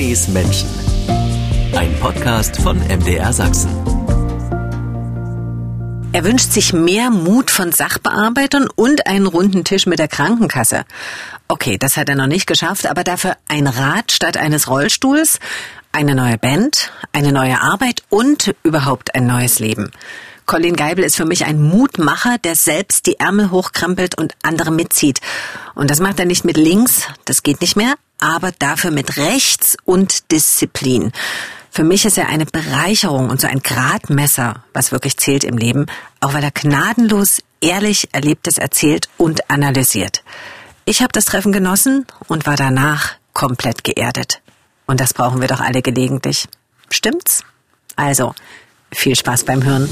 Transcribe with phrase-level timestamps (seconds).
[0.00, 0.70] Conny Menschen.
[1.76, 3.70] Ein Podcast von MDR Sachsen.
[6.14, 10.86] Er wünscht sich mehr Mut von Sachbearbeitern und einen runden Tisch mit der Krankenkasse.
[11.48, 15.38] Okay, das hat er noch nicht geschafft, aber dafür ein Rad statt eines Rollstuhls,
[15.92, 19.90] eine neue Band, eine neue Arbeit und überhaupt ein neues Leben.
[20.46, 25.20] Colin Geibel ist für mich ein Mutmacher, der selbst die Ärmel hochkrempelt und andere mitzieht.
[25.74, 29.76] Und das macht er nicht mit links, das geht nicht mehr, aber dafür mit rechts
[29.84, 31.12] und Disziplin.
[31.70, 35.86] Für mich ist er eine Bereicherung und so ein Gradmesser, was wirklich zählt im Leben,
[36.20, 40.22] auch weil er gnadenlos ehrlich Erlebtes erzählt und analysiert.
[40.84, 44.40] Ich habe das Treffen genossen und war danach komplett geerdet.
[44.86, 46.48] Und das brauchen wir doch alle gelegentlich.
[46.90, 47.44] Stimmt's?
[47.94, 48.34] Also,
[48.90, 49.88] viel Spaß beim Hören.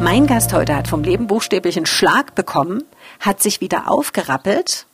[0.00, 2.84] Mein Gast heute hat vom Leben buchstäblich einen Schlag bekommen,
[3.18, 4.86] hat sich wieder aufgerappelt,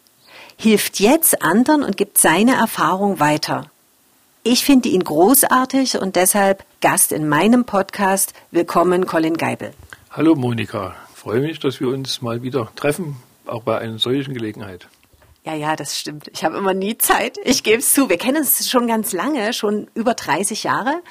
[0.57, 3.71] hilft jetzt anderen und gibt seine Erfahrung weiter.
[4.43, 8.33] Ich finde ihn großartig und deshalb Gast in meinem Podcast.
[8.51, 9.73] Willkommen, Colin Geibel.
[10.11, 14.89] Hallo Monika, freue mich, dass wir uns mal wieder treffen, auch bei einer solchen Gelegenheit.
[15.45, 16.29] Ja, ja, das stimmt.
[16.33, 17.39] Ich habe immer nie Zeit.
[17.45, 18.09] Ich gebe es zu.
[18.09, 21.03] Wir kennen uns schon ganz lange, schon über 30 Jahre.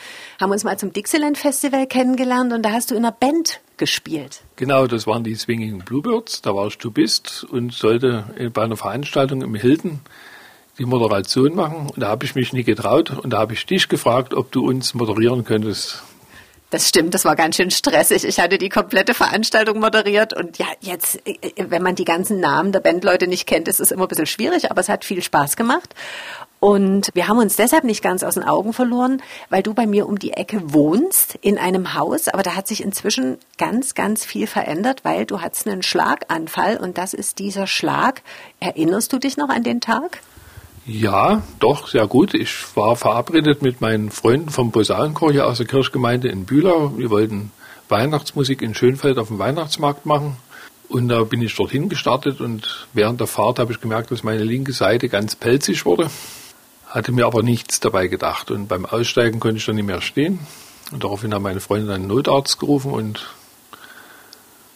[0.41, 4.43] Haben uns mal zum Dixieland Festival kennengelernt und da hast du in einer Band gespielt.
[4.55, 6.41] Genau, das waren die Swinging Bluebirds.
[6.41, 10.01] Da warst du bist und sollte bei einer Veranstaltung im Hilton
[10.77, 11.89] die Moderation machen.
[11.89, 14.65] Und da habe ich mich nie getraut und da habe ich dich gefragt, ob du
[14.65, 16.03] uns moderieren könntest.
[16.75, 18.25] Das stimmt, das war ganz schön stressig.
[18.25, 22.73] Ich hatte die komplette Veranstaltung moderiert und ja, jetzt, äh, wenn man die ganzen Namen
[22.73, 25.55] der Bandleute nicht kennt, ist es immer ein bisschen schwierig, aber es hat viel Spaß
[25.55, 25.95] gemacht.
[26.59, 30.05] Und wir haben uns deshalb nicht ganz aus den Augen verloren, weil du bei mir
[30.05, 34.45] um die Ecke wohnst in einem Haus, aber da hat sich inzwischen ganz, ganz viel
[34.45, 38.21] verändert, weil du hattest einen Schlaganfall und das ist dieser Schlag.
[38.59, 40.19] Erinnerst du dich noch an den Tag?
[40.88, 42.36] Ja, doch, sehr gut.
[42.36, 46.94] Ich war verabredet mit meinen Freunden vom Posaunenchor hier aus der Kirchgemeinde in Bühlau.
[46.96, 47.51] Wir wollten
[47.90, 50.38] Weihnachtsmusik in Schönfeld auf dem Weihnachtsmarkt machen.
[50.88, 54.44] Und da bin ich dorthin gestartet und während der Fahrt habe ich gemerkt, dass meine
[54.44, 56.12] linke Seite ganz pelzig wurde.
[56.85, 58.51] Hatte mir aber nichts dabei gedacht.
[58.51, 60.40] Und beim Aussteigen konnte ich dann nicht mehr stehen.
[60.91, 63.25] Und daraufhin haben meine Freunde einen Notarzt gerufen und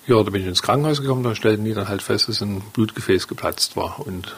[0.08, 1.22] ja, da bin ich ins Krankenhaus gekommen.
[1.22, 4.00] Da stellten die dann halt fest, dass ein Blutgefäß geplatzt war.
[4.00, 4.36] Und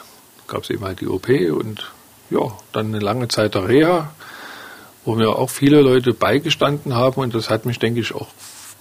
[0.52, 1.92] gab es eben halt die OP und
[2.30, 4.14] ja, dann eine lange Zeit der Reha,
[5.06, 8.28] wo mir auch viele Leute beigestanden haben und das hat mich, denke ich, auch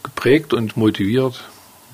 [0.03, 1.45] geprägt und motiviert,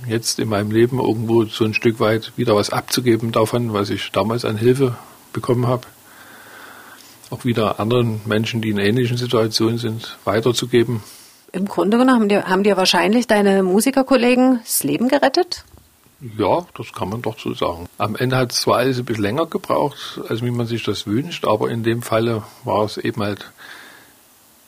[0.08, 4.10] jetzt in meinem Leben irgendwo so ein Stück weit wieder was abzugeben davon, was ich
[4.12, 4.96] damals an Hilfe
[5.32, 5.86] bekommen habe.
[7.30, 11.02] Auch wieder anderen Menschen, die in ähnlichen Situationen sind, weiterzugeben.
[11.52, 15.64] Im Grunde genommen haben dir, haben dir wahrscheinlich deine Musikerkollegen das Leben gerettet?
[16.20, 17.88] Ja, das kann man doch so sagen.
[17.98, 21.06] Am Ende hat es zwar alles ein bisschen länger gebraucht, als wie man sich das
[21.06, 23.52] wünscht, aber in dem Falle war es eben halt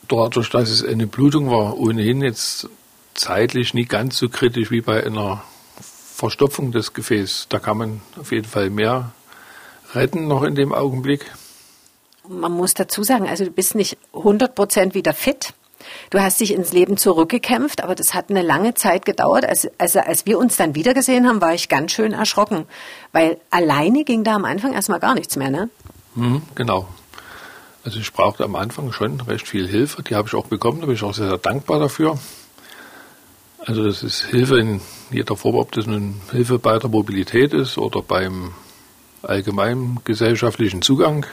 [0.07, 2.69] dadurch, dass es eine Blutung war, ohnehin jetzt
[3.15, 5.43] zeitlich nicht ganz so kritisch wie bei einer
[5.81, 7.47] Verstopfung des Gefäßes.
[7.49, 9.11] Da kann man auf jeden Fall mehr
[9.93, 11.25] retten noch in dem Augenblick.
[12.27, 15.53] Man muss dazu sagen, also du bist nicht 100% wieder fit.
[16.09, 19.45] Du hast dich ins Leben zurückgekämpft, aber das hat eine lange Zeit gedauert.
[19.45, 22.65] Als, also als wir uns dann wiedergesehen haben, war ich ganz schön erschrocken,
[23.11, 25.69] weil alleine ging da am Anfang erstmal gar nichts mehr, ne?
[26.15, 26.87] Mhm, genau.
[27.83, 30.85] Also ich brauchte am Anfang schon recht viel Hilfe, die habe ich auch bekommen, da
[30.85, 32.19] bin ich auch sehr, sehr dankbar dafür.
[33.65, 34.81] Also das ist Hilfe in
[35.11, 38.53] jeder Form, ob das nun Hilfe bei der Mobilität ist oder beim
[39.21, 41.25] allgemeinen gesellschaftlichen Zugang,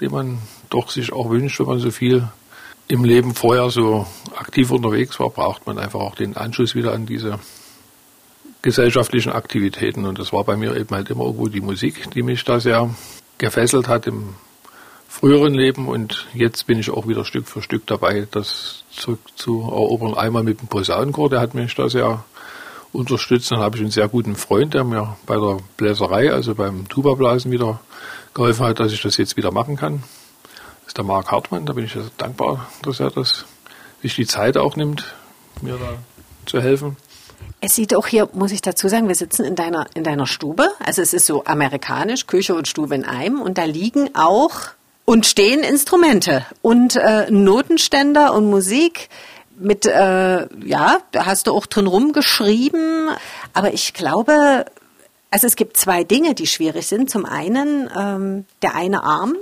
[0.00, 0.38] den man
[0.68, 2.28] doch sich auch wünscht, wenn man so viel
[2.90, 4.04] im Leben vorher so
[4.36, 7.38] aktiv unterwegs war, braucht man einfach auch den Anschluss wieder an diese
[8.62, 10.06] gesellschaftlichen Aktivitäten.
[10.06, 12.90] Und das war bei mir eben halt immer irgendwo die Musik, die mich da sehr
[13.38, 14.34] gefesselt hat im
[15.08, 15.86] früheren Leben.
[15.86, 20.14] Und jetzt bin ich auch wieder Stück für Stück dabei, das zurück zu erobern.
[20.14, 22.24] Einmal mit dem Posaunenchor, der hat mich da sehr
[22.92, 23.52] unterstützt.
[23.52, 27.52] Dann habe ich einen sehr guten Freund, der mir bei der Bläserei, also beim Tuba-Blasen
[27.52, 27.78] wieder
[28.34, 30.02] geholfen hat, dass ich das jetzt wieder machen kann
[30.90, 31.66] ist der Marc Hartmann.
[31.66, 33.44] Da bin ich dankbar, dass er das,
[34.02, 35.14] sich die Zeit auch nimmt,
[35.62, 35.98] mir da
[36.46, 36.96] zu helfen.
[37.60, 40.68] Es sieht auch hier, muss ich dazu sagen, wir sitzen in deiner, in deiner Stube.
[40.84, 43.40] Also es ist so amerikanisch, Küche und Stube in einem.
[43.40, 44.70] Und da liegen auch
[45.04, 49.10] und stehen Instrumente und äh, Notenständer und Musik
[49.56, 49.92] mit, äh,
[50.66, 53.10] ja, da hast du auch drin rumgeschrieben.
[53.52, 54.64] Aber ich glaube,
[55.30, 57.10] also es gibt zwei Dinge, die schwierig sind.
[57.10, 59.36] Zum einen ähm, der eine Arm,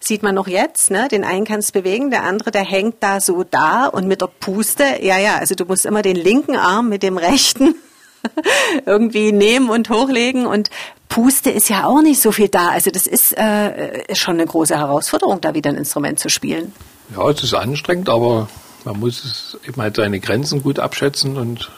[0.00, 1.08] Sieht man noch jetzt, ne?
[1.10, 4.28] Den einen kannst du bewegen, der andere, der hängt da so da und mit der
[4.28, 7.74] Puste, ja, ja, also du musst immer den linken Arm mit dem rechten
[8.86, 10.70] irgendwie nehmen und hochlegen und
[11.08, 12.68] Puste ist ja auch nicht so viel da.
[12.68, 16.72] Also das ist äh, schon eine große Herausforderung, da wieder ein Instrument zu spielen.
[17.16, 18.48] Ja, es ist anstrengend, aber
[18.84, 21.70] man muss es eben halt seine Grenzen gut abschätzen und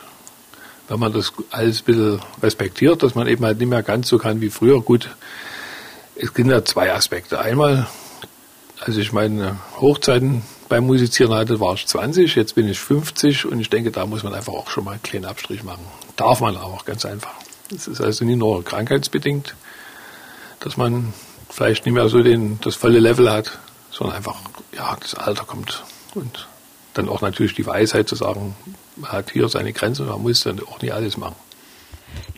[0.89, 4.19] wenn man das alles ein bisschen respektiert, dass man eben halt nicht mehr ganz so
[4.19, 4.81] kann wie früher.
[4.83, 5.09] Gut,
[6.17, 7.39] es gibt ja zwei Aspekte.
[7.39, 7.87] Einmal,
[8.81, 13.61] als ich meine Hochzeiten beim Musizieren hatte, war ich 20, jetzt bin ich 50 und
[13.61, 15.85] ich denke, da muss man einfach auch schon mal einen kleinen Abstrich machen.
[16.17, 17.35] Darf man auch, ganz einfach.
[17.75, 19.55] Es ist also nicht nur krankheitsbedingt,
[20.61, 21.12] dass man
[21.49, 23.59] vielleicht nicht mehr so den, das volle Level hat,
[23.91, 24.41] sondern einfach,
[24.75, 25.85] ja, das Alter kommt
[26.15, 26.49] und
[26.94, 28.56] dann auch natürlich die Weisheit zu sagen,
[28.97, 31.37] man hat hier seine Grenze, man muss dann auch nicht alles machen.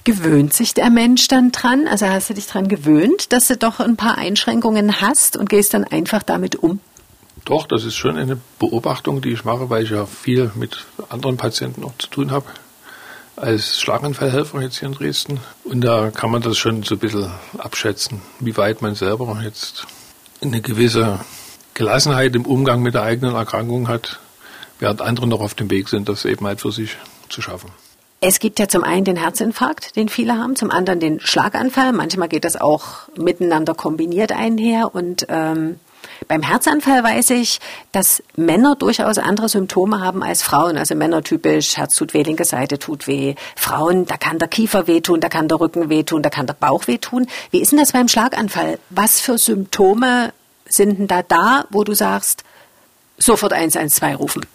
[0.05, 1.87] Gewöhnt sich der Mensch dann dran?
[1.87, 5.75] Also hast du dich dran gewöhnt, dass du doch ein paar Einschränkungen hast und gehst
[5.75, 6.81] dann einfach damit um?
[7.45, 11.37] Doch, das ist schon eine Beobachtung, die ich mache, weil ich ja viel mit anderen
[11.37, 12.47] Patienten auch zu tun habe.
[13.37, 15.41] Als Schlaganfallhelfer jetzt hier in Dresden.
[15.65, 19.87] Und da kann man das schon so ein bisschen abschätzen, wie weit man selber jetzt
[20.41, 21.21] eine gewisse
[21.75, 24.21] Gelassenheit im Umgang mit der eigenen Erkrankung hat,
[24.79, 26.97] während andere noch auf dem Weg sind, das eben halt für sich
[27.29, 27.71] zu schaffen.
[28.25, 31.93] Es gibt ja zum einen den Herzinfarkt, den viele haben, zum anderen den Schlaganfall.
[31.93, 34.95] Manchmal geht das auch miteinander kombiniert einher.
[34.95, 35.81] Und ähm,
[36.29, 37.59] beim Herzanfall weiß ich,
[37.91, 40.77] dass Männer durchaus andere Symptome haben als Frauen.
[40.77, 43.35] Also Männer typisch, Herz tut weh, linke Seite tut weh.
[43.57, 46.87] Frauen, da kann der Kiefer wehtun, da kann der Rücken wehtun, da kann der Bauch
[46.87, 47.27] wehtun.
[47.51, 48.79] Wie ist denn das beim Schlaganfall?
[48.91, 50.33] Was für Symptome
[50.67, 52.45] sind denn da da, wo du sagst,
[53.19, 54.47] sofort 112 rufen?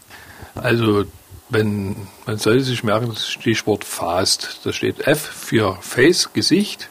[0.56, 1.04] Also
[1.50, 1.96] wenn
[2.26, 4.62] man sollte sich merken, das Stichwort FAST.
[4.64, 6.90] Da steht F für Face, Gesicht,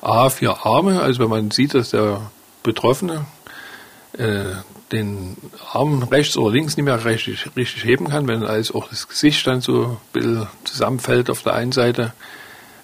[0.00, 1.00] A für Arme.
[1.00, 2.30] Also wenn man sieht, dass der
[2.62, 3.26] Betroffene
[4.16, 4.44] äh,
[4.92, 5.36] den
[5.72, 9.46] Arm rechts oder links nicht mehr richtig, richtig heben kann, wenn als auch das Gesicht
[9.46, 12.14] dann so ein bisschen zusammenfällt auf der einen Seite.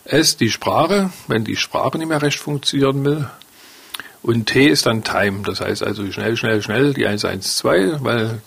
[0.04, 3.30] S die Sprache, wenn die Sprache nicht mehr recht funktionieren will.
[4.22, 8.40] Und T ist dann Time, das heißt also schnell, schnell, schnell, die 112, weil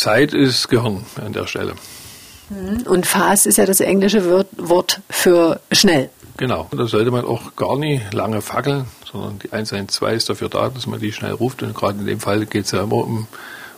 [0.00, 1.74] Zeit ist Gehirn an der Stelle.
[2.48, 2.86] Mhm.
[2.86, 4.24] Und fast ist ja das englische
[4.56, 6.08] Wort für schnell.
[6.38, 10.70] Genau, da sollte man auch gar nicht lange fackeln, sondern die 112 ist dafür da,
[10.70, 11.62] dass man die schnell ruft.
[11.62, 13.26] Und gerade in dem Fall geht es ja immer um,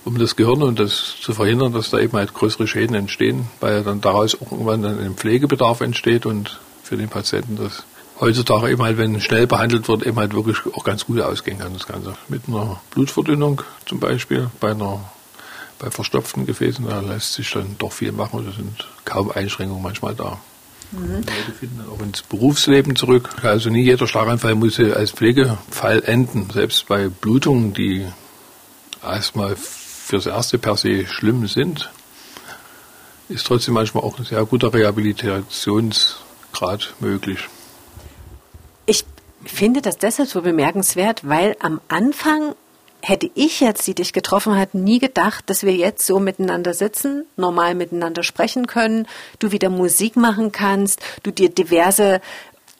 [0.05, 3.83] um das Gehirn und das zu verhindern, dass da eben halt größere Schäden entstehen, weil
[3.83, 7.83] dann daraus auch irgendwann dann ein Pflegebedarf entsteht und für den Patienten das
[8.21, 11.73] heutzutage eben halt, wenn schnell behandelt wird, eben halt wirklich auch ganz gut ausgehen kann,
[11.73, 12.15] das Ganze.
[12.29, 15.01] Mit einer Blutverdünnung zum Beispiel, bei einer
[15.83, 18.47] bei verstopften Gefäßen, da lässt sich dann doch viel machen.
[18.47, 20.39] Da sind kaum Einschränkungen manchmal da.
[20.93, 21.17] Mhm.
[21.17, 23.31] Leute finden dann auch ins Berufsleben zurück.
[23.43, 26.49] Also nie jeder Schlaganfall muss als Pflegefall enden.
[26.51, 28.07] Selbst bei Blutungen, die
[29.03, 31.91] erstmal fürs Erste per se schlimm sind,
[33.29, 37.49] ist trotzdem manchmal auch ein sehr guter Rehabilitationsgrad möglich.
[38.87, 39.05] Ich
[39.45, 42.55] finde das deshalb so bemerkenswert, weil am Anfang
[43.03, 47.27] hätte ich jetzt, die dich getroffen hat, nie gedacht, dass wir jetzt so miteinander sitzen,
[47.37, 49.07] normal miteinander sprechen können,
[49.41, 52.21] du wieder Musik machen kannst, du dir diverse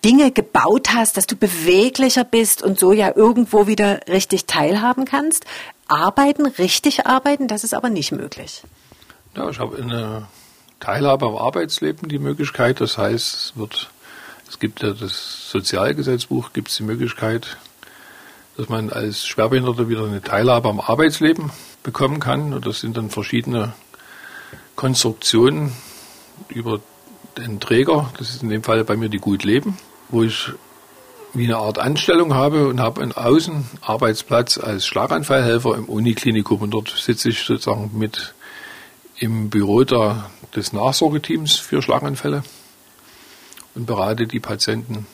[0.05, 5.45] Dinge gebaut hast, dass du beweglicher bist und so ja irgendwo wieder richtig teilhaben kannst.
[5.89, 8.63] Arbeiten, richtig arbeiten, das ist aber nicht möglich.
[9.37, 10.27] Ja, ich habe eine
[10.81, 12.81] Teilhabe am Arbeitsleben die Möglichkeit.
[12.81, 13.91] Das heißt, es wird,
[14.49, 17.57] es gibt ja das Sozialgesetzbuch, gibt es die Möglichkeit,
[18.57, 21.51] dass man als Schwerbehinderter wieder eine Teilhabe am Arbeitsleben
[21.83, 22.53] bekommen kann.
[22.53, 23.73] Und das sind dann verschiedene
[24.77, 25.73] Konstruktionen
[26.49, 26.81] über
[27.39, 28.11] den Träger.
[28.19, 29.79] Das ist in dem Fall bei mir die Gut Leben,
[30.11, 30.51] wo ich
[31.35, 36.61] wie eine Art Anstellung habe und habe einen Außenarbeitsplatz als Schlaganfallhelfer im Uniklinikum.
[36.61, 38.35] Und dort sitze ich sozusagen mit
[39.17, 42.43] im Büro der, des Nachsorgeteams für Schlaganfälle
[43.75, 45.07] und berate die Patienten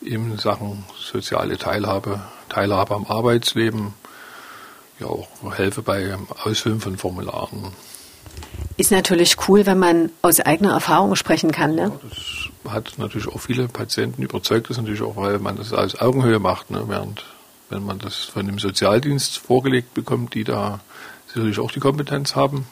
[0.00, 3.94] in Sachen soziale Teilhabe, Teilhabe am Arbeitsleben,
[5.00, 7.72] ja auch helfe bei Ausfüllen von Formularen.
[8.76, 11.92] Ist natürlich cool, wenn man aus eigener Erfahrung sprechen kann, ne?
[11.92, 16.00] Ja, das hat natürlich auch viele Patienten überzeugt, das natürlich auch, weil man das aus
[16.00, 16.84] Augenhöhe macht, ne?
[16.86, 17.24] während
[17.70, 20.80] wenn man das von dem Sozialdienst vorgelegt bekommt, die da
[21.28, 22.66] sicherlich auch die Kompetenz haben.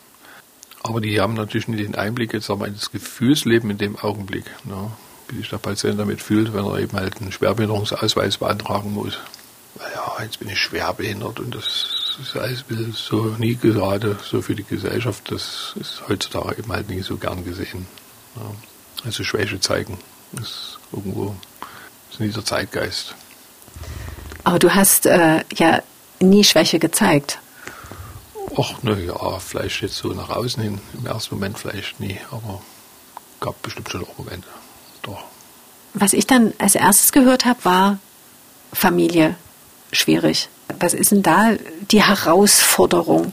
[0.82, 4.44] Aber die haben natürlich nicht den Einblick jetzt aber in das Gefühlsleben in dem Augenblick.
[4.64, 4.90] Ne?
[5.32, 9.18] wie sich der Patient damit fühlt, wenn er eben halt einen Schwerbehinderungsausweis beantragen muss.
[9.94, 14.64] Ja, jetzt bin ich schwerbehindert und das ist alles so nie gerade so für die
[14.64, 15.30] Gesellschaft.
[15.30, 17.86] Das ist heutzutage eben halt nicht so gern gesehen.
[18.36, 18.42] Ja,
[19.04, 19.98] also Schwäche zeigen
[20.40, 21.34] ist irgendwo
[22.10, 23.14] ist nicht der Zeitgeist.
[24.44, 25.82] Aber du hast äh, ja
[26.20, 27.38] nie Schwäche gezeigt.
[28.58, 30.80] Ach, na ja, vielleicht jetzt so nach außen hin.
[30.98, 32.60] Im ersten Moment vielleicht nie, aber
[33.40, 34.48] gab bestimmt schon auch Momente
[35.02, 35.24] doch.
[35.94, 37.98] Was ich dann als erstes gehört habe, war
[38.72, 39.36] Familie
[39.92, 40.48] schwierig.
[40.80, 41.52] Was ist denn da
[41.90, 43.32] die Herausforderung?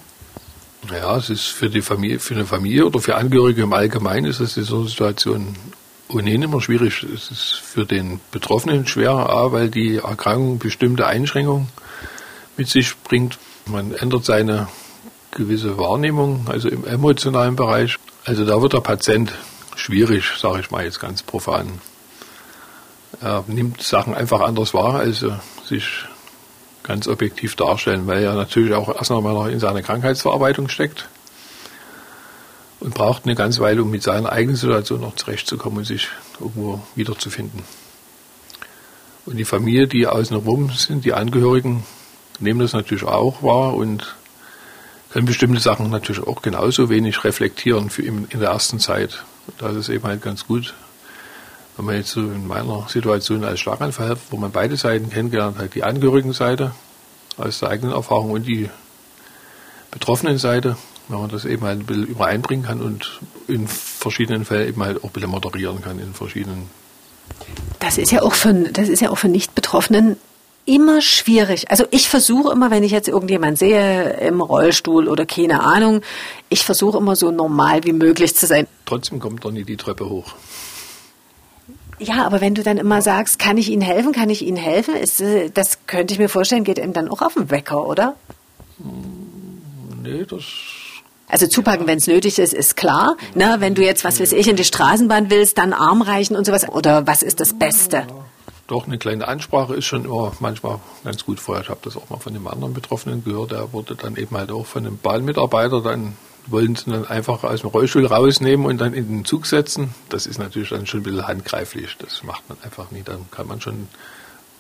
[0.92, 4.40] Ja, es ist für die Familie, für eine Familie oder für Angehörige im Allgemeinen ist
[4.40, 5.56] es in so einer Situation
[6.10, 7.04] ohnehin immer schwierig.
[7.04, 11.68] Es ist für den Betroffenen schwerer, A, weil die Erkrankung bestimmte Einschränkungen
[12.58, 13.38] mit sich bringt.
[13.66, 14.68] Man ändert seine
[15.32, 17.98] gewisse Wahrnehmung, also im emotionalen Bereich.
[18.26, 19.32] Also da wird der Patient
[19.76, 21.80] schwierig, sage ich mal jetzt ganz profan.
[23.22, 25.86] Er nimmt Sachen einfach anders wahr, als er sich
[26.90, 31.08] ganz objektiv darstellen, weil er natürlich auch erst einmal noch in seiner Krankheitsverarbeitung steckt
[32.80, 36.08] und braucht eine ganze Weile, um mit seiner eigenen Situation noch zurechtzukommen und sich
[36.40, 37.62] irgendwo wiederzufinden.
[39.28, 41.84] Und die Familie, die außenrum sind, die Angehörigen,
[42.40, 44.16] nehmen das natürlich auch wahr und
[45.12, 49.24] können bestimmte Sachen natürlich auch genauso wenig reflektieren für in der ersten Zeit.
[49.60, 50.74] Da ist es eben halt ganz gut,
[51.80, 55.58] wenn man jetzt so in meiner Situation als Schlaganfall hat, wo man beide Seiten kennengelernt
[55.58, 56.74] hat, die Angehörigenseite
[57.38, 58.70] aus der eigenen Erfahrung und die
[59.90, 60.76] betroffenen Seite,
[61.08, 64.98] wenn man das eben halt ein bisschen übereinbringen kann und in verschiedenen Fällen eben halt
[64.98, 66.70] auch ein bisschen moderieren kann in verschiedenen.
[67.80, 70.18] Das ist ja auch für, das ist ja auch für Nicht-Betroffenen
[70.66, 71.72] immer schwierig.
[71.72, 76.02] Also ich versuche immer, wenn ich jetzt irgendjemand sehe im Rollstuhl oder keine Ahnung,
[76.50, 78.68] ich versuche immer so normal wie möglich zu sein.
[78.86, 80.34] Trotzdem kommt doch nie die Treppe hoch.
[82.00, 84.96] Ja, aber wenn du dann immer sagst, kann ich Ihnen helfen, kann ich Ihnen helfen,
[84.96, 88.16] ist, äh, das könnte ich mir vorstellen, geht ihm dann auch auf den Wecker, oder?
[90.02, 90.44] Nee, das
[91.30, 93.16] also zupacken, wenn es nötig ist, ist klar.
[93.36, 96.46] Ne, wenn du jetzt, was weiß ich, in die Straßenbahn willst, dann Arm reichen und
[96.46, 96.68] sowas.
[96.68, 98.08] Oder was ist das Beste?
[98.66, 101.64] Doch, eine kleine Ansprache ist schon immer manchmal ganz gut vorher.
[101.64, 103.52] Ich habe das auch mal von einem anderen Betroffenen gehört.
[103.52, 106.18] Der wurde dann eben halt auch von einem Bahnmitarbeiter dann
[106.52, 109.94] wollen sie dann einfach aus dem Rollstuhl rausnehmen und dann in den Zug setzen.
[110.10, 111.96] Das ist natürlich dann schon ein bisschen handgreiflich.
[112.00, 113.04] Das macht man einfach nie.
[113.04, 113.88] Dann kann man schon,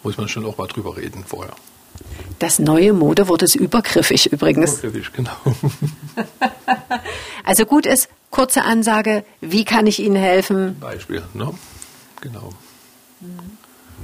[0.03, 1.53] muss man schon auch mal drüber reden vorher.
[2.37, 4.79] Das neue Modewort ist übergriffig übrigens.
[4.79, 5.31] Übergriffig, genau.
[7.43, 10.77] also gut ist, kurze Ansage, wie kann ich Ihnen helfen?
[10.79, 11.53] Beispiel, ne?
[12.21, 12.53] Genau.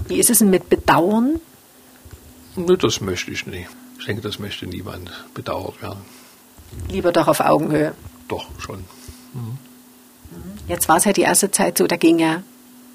[0.08, 1.40] Wie ist es denn mit Bedauern?
[2.56, 3.70] Das möchte ich nicht.
[4.00, 6.00] Ich denke, das möchte niemand bedauert werden.
[6.90, 7.94] Lieber doch auf Augenhöhe.
[8.28, 8.84] Doch, schon.
[9.34, 9.58] Mhm.
[10.68, 12.42] Jetzt war es ja die erste Zeit so, da ging ja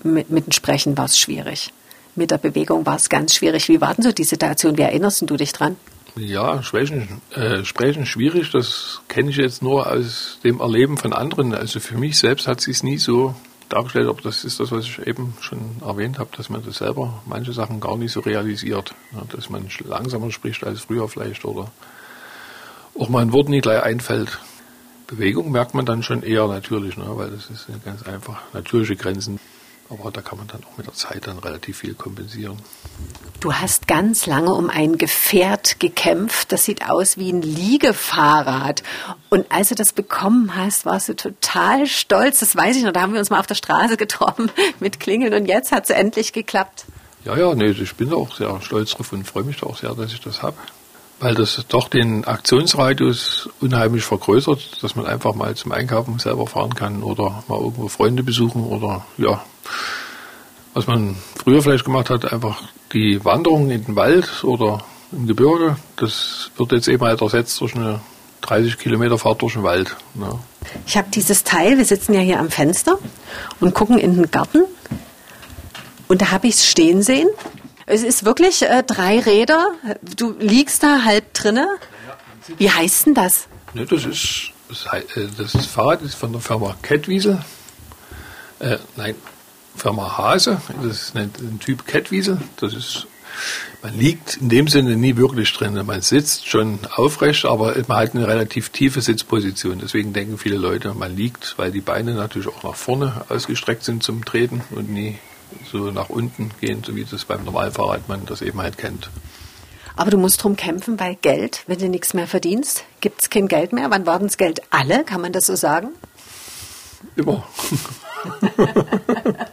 [0.02, 1.72] mit, mit dem Sprechen war es schwierig.
[2.16, 3.68] Mit der Bewegung war es ganz schwierig.
[3.68, 4.76] Wie war denn so die Situation?
[4.76, 5.76] Wie erinnerst du dich dran?
[6.16, 11.54] Ja, sprechen, äh, sprechen schwierig, das kenne ich jetzt nur aus dem Erleben von anderen.
[11.54, 13.34] Also für mich selbst hat sich nie so
[13.68, 17.22] dargestellt, aber das ist das, was ich eben schon erwähnt habe, dass man das selber
[17.26, 18.92] manche Sachen gar nicht so realisiert.
[19.12, 21.70] Ja, dass man langsamer spricht als früher vielleicht oder
[22.98, 24.38] auch mal ein Wort nicht gleich einfällt.
[25.06, 29.40] Bewegung merkt man dann schon eher natürlich, ne, weil das ist ganz einfach natürliche Grenzen.
[29.88, 32.56] Aber da kann man dann auch mit der Zeit dann relativ viel kompensieren.
[33.40, 36.52] Du hast ganz lange um ein Gefährt gekämpft.
[36.52, 38.84] Das sieht aus wie ein Liegefahrrad.
[39.30, 42.38] Und als du das bekommen hast, warst du total stolz.
[42.38, 42.92] Das weiß ich noch.
[42.92, 45.90] Da haben wir uns mal auf der Straße getroffen mit Klingeln und jetzt hat es
[45.90, 46.84] endlich geklappt.
[47.24, 50.12] Ja, ja, nee, ich bin auch sehr stolz drauf und freue mich auch sehr, dass
[50.12, 50.56] ich das habe
[51.20, 56.74] weil das doch den Aktionsradius unheimlich vergrößert, dass man einfach mal zum Einkaufen selber fahren
[56.74, 59.42] kann oder mal irgendwo Freunde besuchen oder ja,
[60.72, 62.62] was man früher vielleicht gemacht hat, einfach
[62.92, 67.74] die Wanderung in den Wald oder im Gebirge, das wird jetzt eben halt ersetzt durch
[67.74, 68.00] eine
[68.40, 69.96] 30 Kilometer Fahrt durch den Wald.
[70.18, 70.38] Ja.
[70.86, 72.98] Ich habe dieses Teil, wir sitzen ja hier am Fenster
[73.60, 74.62] und gucken in den Garten
[76.08, 77.28] und da habe ich es stehen sehen
[77.90, 79.72] es ist wirklich äh, drei Räder.
[80.16, 81.66] Du liegst da halb drinne.
[82.56, 83.48] Wie heißt denn das?
[83.74, 87.42] Ne, das ist das, äh, das Fahrrad ist von der Firma Kettwiesel.
[88.60, 89.14] Äh, nein,
[89.76, 90.60] Firma Hase.
[90.82, 92.40] Das ist ein, ein Typ Kettwiesel.
[92.60, 93.06] Das ist
[93.82, 95.80] man liegt in dem Sinne nie wirklich drin.
[95.86, 99.78] Man sitzt schon aufrecht, aber man hat eine relativ tiefe Sitzposition.
[99.80, 104.02] Deswegen denken viele Leute, man liegt, weil die Beine natürlich auch nach vorne ausgestreckt sind
[104.02, 105.18] zum Treten und nie
[105.70, 109.10] so nach unten gehen, so wie das beim Normalfahrrad man das eben halt kennt.
[109.96, 113.48] Aber du musst drum kämpfen, weil Geld, wenn du nichts mehr verdienst, gibt es kein
[113.48, 113.90] Geld mehr.
[113.90, 115.04] Wann war denn das Geld alle?
[115.04, 115.88] Kann man das so sagen?
[117.16, 117.46] Immer.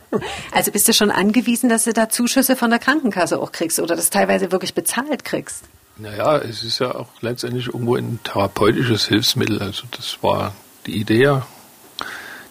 [0.51, 3.96] also bist du schon angewiesen, dass du da Zuschüsse von der Krankenkasse auch kriegst oder
[3.96, 5.63] das teilweise wirklich bezahlt kriegst?
[5.98, 9.62] Naja, es ist ja auch letztendlich irgendwo ein therapeutisches Hilfsmittel.
[9.62, 10.54] Also das war
[10.86, 11.42] die Idee,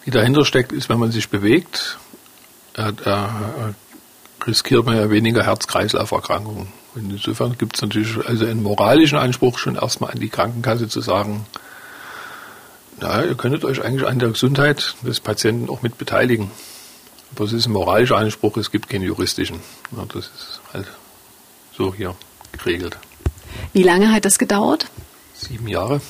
[0.05, 1.97] die dahinter steckt, ist, wenn man sich bewegt,
[2.77, 3.73] da, da
[4.45, 6.67] riskiert man ja weniger Herz-Kreislauf-Erkrankungen.
[6.95, 11.45] Insofern gibt es natürlich also einen moralischen Anspruch schon erstmal an die Krankenkasse zu sagen,
[12.99, 16.49] na, ihr könntet euch eigentlich an der Gesundheit des Patienten auch mit beteiligen.
[17.35, 19.59] Aber es ist ein moralischer Anspruch, es gibt keinen juristischen.
[19.95, 20.87] Ja, das ist halt
[21.75, 22.15] so hier
[22.53, 22.97] geregelt.
[23.73, 24.87] Wie lange hat das gedauert?
[25.35, 26.01] Sieben Jahre.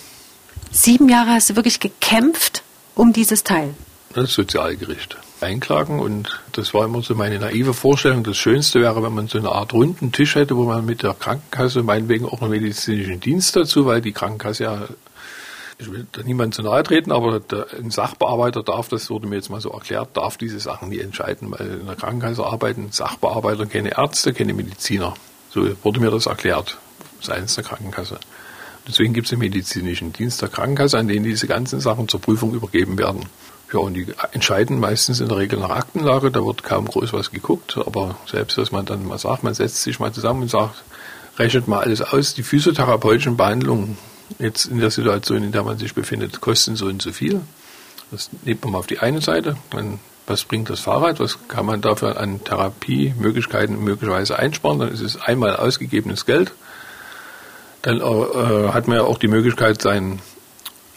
[0.72, 2.64] Sieben Jahre hast du wirklich gekämpft
[2.96, 3.74] um dieses Teil?
[4.18, 5.16] Das Sozialgericht.
[5.42, 8.24] Einklagen und das war immer so meine naive Vorstellung.
[8.24, 11.14] Das Schönste wäre, wenn man so eine Art runden Tisch hätte, wo man mit der
[11.14, 14.88] Krankenkasse, meinetwegen auch einen medizinischen Dienst dazu, weil die Krankenkasse ja
[15.78, 19.36] ich will da niemand zu nahe treten, aber der, ein Sachbearbeiter darf, das wurde mir
[19.36, 23.68] jetzt mal so erklärt, darf diese Sachen nie entscheiden, weil in der Krankenkasse arbeiten Sachbearbeiter,
[23.68, 25.14] keine Ärzte, keine Mediziner.
[25.52, 26.80] So wurde mir das erklärt
[27.22, 28.20] seitens der Krankenkasse.
[28.88, 32.56] Deswegen gibt es einen medizinischen Dienst der Krankenkasse, an den diese ganzen Sachen zur Prüfung
[32.56, 33.28] übergeben werden.
[33.74, 37.32] Ja, und die entscheiden meistens in der Regel nach Aktenlage, da wird kaum groß was
[37.32, 40.84] geguckt, aber selbst, dass man dann mal sagt, man setzt sich mal zusammen und sagt,
[41.38, 43.98] rechnet mal alles aus, die physiotherapeutischen Behandlungen
[44.40, 47.42] jetzt in der Situation, in der man sich befindet, kosten so und so viel.
[48.12, 49.58] Das nimmt man mal auf die eine Seite.
[49.70, 51.20] Dann, was bringt das Fahrrad?
[51.20, 54.80] Was kann man dafür an Therapiemöglichkeiten möglicherweise einsparen?
[54.80, 56.54] Dann ist es einmal ausgegebenes Geld.
[57.82, 60.22] Dann äh, hat man ja auch die Möglichkeit, seinen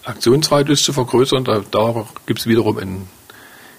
[0.05, 1.45] Aktionsradius zu vergrößern.
[1.45, 3.09] Da, da gibt es wiederum einen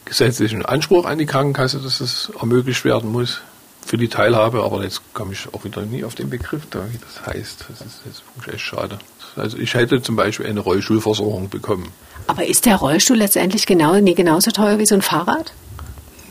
[0.05, 3.41] gesetzlichen Anspruch an die Krankenkasse, dass es ermöglicht werden muss
[3.85, 4.63] für die Teilhabe.
[4.63, 7.65] Aber jetzt komme ich auch wieder nie auf den Begriff, da, wie das heißt.
[7.69, 8.99] Das ist, das ist echt schade.
[9.35, 11.91] Also ich hätte zum Beispiel eine Rollstuhlversorgung bekommen.
[12.27, 15.53] Aber ist der Rollstuhl letztendlich genau, nie genauso teuer wie so ein Fahrrad?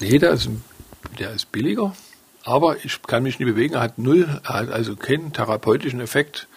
[0.00, 0.48] Nee, der ist,
[1.18, 1.94] der ist billiger.
[2.44, 3.74] Aber ich kann mich nicht bewegen.
[3.74, 6.48] Er hat null, er hat also keinen therapeutischen Effekt,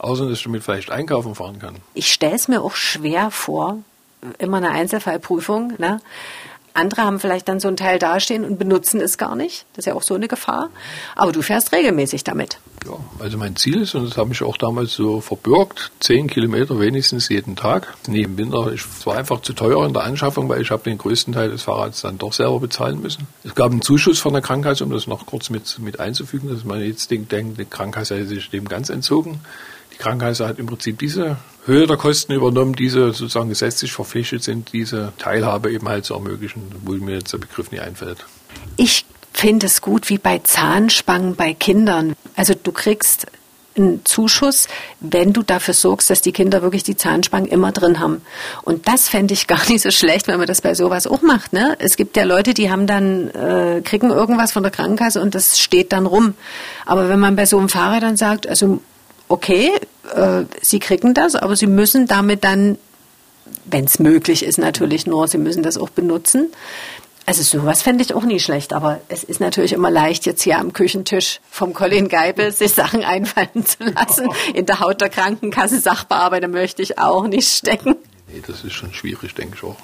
[0.00, 1.76] außer dass ich damit vielleicht einkaufen fahren kann.
[1.94, 3.78] Ich stelle es mir auch schwer vor,
[4.38, 6.00] immer eine Einzelfallprüfung, ne?
[6.72, 9.66] Andere haben vielleicht dann so ein Teil dastehen und benutzen es gar nicht.
[9.72, 10.70] Das ist ja auch so eine Gefahr.
[11.16, 12.58] Aber du fährst regelmäßig damit.
[12.86, 16.78] Ja, also mein Ziel ist, und das habe ich auch damals so verbürgt, zehn Kilometer
[16.78, 17.92] wenigstens jeden Tag.
[18.06, 20.96] Nee, im Winter, ich war einfach zu teuer in der Anschaffung, weil ich habe den
[20.96, 23.26] größten Teil des Fahrrads dann doch selber bezahlen müssen.
[23.42, 26.64] Es gab einen Zuschuss von der Krankenkasse, um das noch kurz mit, mit einzufügen, dass
[26.64, 29.40] man jetzt denkt, die Krankenkasse hätte sich dem ganz entzogen.
[30.00, 31.36] Die Krankenkasse hat im Prinzip diese
[31.66, 36.62] Höhe der Kosten übernommen, diese sozusagen gesetzlich verpflichtet sind, diese Teilhabe eben halt zu ermöglichen,
[36.84, 38.24] wo mir jetzt der Begriff nicht einfällt.
[38.78, 42.14] Ich finde es gut wie bei Zahnspangen bei Kindern.
[42.34, 43.26] Also du kriegst
[43.76, 44.68] einen Zuschuss,
[45.00, 48.22] wenn du dafür sorgst, dass die Kinder wirklich die Zahnspangen immer drin haben.
[48.62, 51.52] Und das fände ich gar nicht so schlecht, wenn man das bei sowas auch macht.
[51.52, 51.76] Ne?
[51.78, 55.58] Es gibt ja Leute, die haben dann, äh, kriegen irgendwas von der Krankenkasse und das
[55.58, 56.32] steht dann rum.
[56.86, 58.80] Aber wenn man bei so einem Fahrer dann sagt, also
[59.30, 59.70] okay,
[60.14, 62.78] äh, Sie kriegen das, aber Sie müssen damit dann,
[63.64, 66.48] wenn es möglich ist natürlich nur, Sie müssen das auch benutzen.
[67.26, 70.58] Also sowas fände ich auch nie schlecht, aber es ist natürlich immer leicht, jetzt hier
[70.58, 74.28] am Küchentisch vom Colin Geibel sich Sachen einfallen zu lassen.
[74.54, 77.96] In der Haut der Krankenkasse Sachbearbeiter möchte ich auch nicht stecken.
[78.32, 79.76] Nee, das ist schon schwierig, denke ich auch.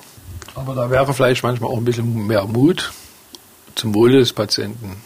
[0.54, 2.92] Aber da wäre vielleicht manchmal auch ein bisschen mehr Mut
[3.74, 4.96] zum Wohle des Patienten.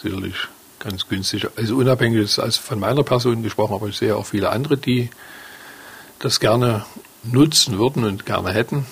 [0.00, 1.46] Sicherlich ganz günstig.
[1.56, 5.10] Also unabhängig als von meiner Person gesprochen, aber ich sehe auch viele andere, die
[6.18, 6.84] das gerne
[7.22, 8.86] nutzen würden und gerne hätten.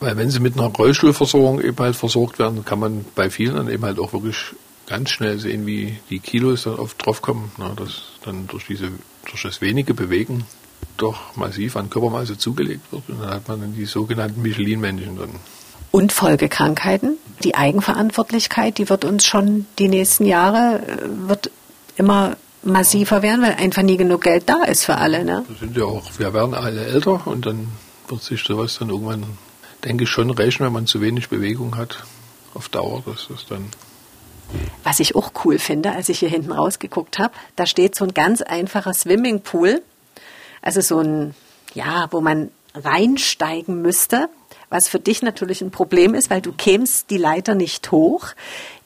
[0.00, 3.68] Weil wenn sie mit einer Rollstuhlversorgung eben halt versorgt werden, kann man bei vielen dann
[3.68, 4.54] eben halt auch wirklich
[4.86, 8.90] ganz schnell sehen, wie die Kilos dann oft draufkommen, na, dass dann durch diese,
[9.28, 10.44] durch das wenige Bewegen
[10.96, 13.08] doch massiv an Körpermasse zugelegt wird.
[13.08, 15.34] Und dann hat man dann die sogenannten Michelin-Männchen drin.
[15.90, 21.50] Und Folgekrankheiten, die Eigenverantwortlichkeit, die wird uns schon die nächsten Jahre, äh, wird
[21.96, 25.24] immer massiver werden, weil einfach nie genug Geld da ist für alle.
[25.24, 25.44] Ne?
[25.48, 27.68] Das sind ja auch, wir werden alle älter und dann
[28.08, 29.24] wird sich sowas dann irgendwann,
[29.84, 32.04] denke ich, schon rächen, wenn man zu wenig Bewegung hat
[32.54, 33.70] auf Dauer, dass das dann
[34.82, 38.14] was ich auch cool finde, als ich hier hinten rausgeguckt habe, da steht so ein
[38.14, 39.82] ganz einfacher Swimmingpool.
[40.62, 41.34] Also so ein,
[41.74, 44.28] ja, wo man reinsteigen müsste
[44.70, 48.28] was für dich natürlich ein Problem ist, weil du kämst die Leiter nicht hoch.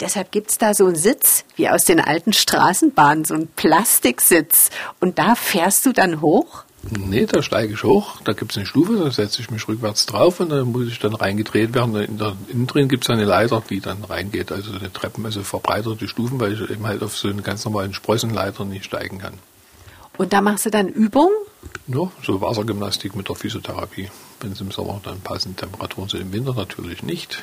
[0.01, 4.71] Deshalb gibt's da so einen Sitz, wie aus den alten Straßenbahnen, so einen Plastiksitz.
[4.99, 6.65] Und da fährst du dann hoch?
[6.91, 10.41] Nee, da steige ich hoch, da gibt's eine Stufe, da setze ich mich rückwärts drauf
[10.41, 11.97] und dann muss ich dann reingedreht werden.
[11.97, 16.09] In der, innen drin gibt's eine Leiter, die dann reingeht, also eine Treppen, also verbreiterte
[16.09, 19.35] Stufen, weil ich eben halt auf so einen ganz normalen Sprossenleiter nicht steigen kann.
[20.19, 21.31] Und da machst du dann Übung?
[21.87, 24.11] Ja, so Wassergymnastik mit der Physiotherapie.
[24.45, 27.43] Wenn es im Sommer dann passen Temperaturen sind, im Winter natürlich nicht.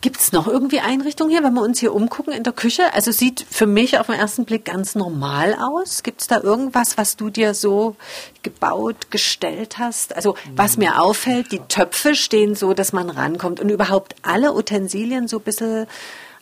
[0.00, 2.92] Gibt es noch irgendwie Einrichtungen hier, wenn wir uns hier umgucken in der Küche?
[2.94, 6.02] Also sieht für mich auf den ersten Blick ganz normal aus.
[6.02, 7.94] Gibt es da irgendwas, was du dir so
[8.42, 10.16] gebaut, gestellt hast?
[10.16, 15.28] Also was mir auffällt, die Töpfe stehen so, dass man rankommt und überhaupt alle Utensilien
[15.28, 15.86] so ein bisschen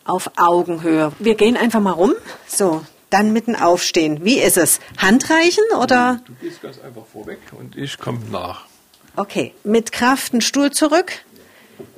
[0.03, 1.11] auf Augenhöhe.
[1.19, 2.13] Wir gehen einfach mal rum.
[2.47, 4.25] So, dann mitten aufstehen.
[4.25, 4.79] Wie ist es?
[4.97, 6.21] Handreichen oder?
[6.25, 8.70] Du gehst ganz einfach vorweg und ich komme nach.
[9.15, 11.11] Okay, mit Kraft einen Stuhl zurück,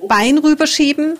[0.08, 1.20] Bein rüberschieben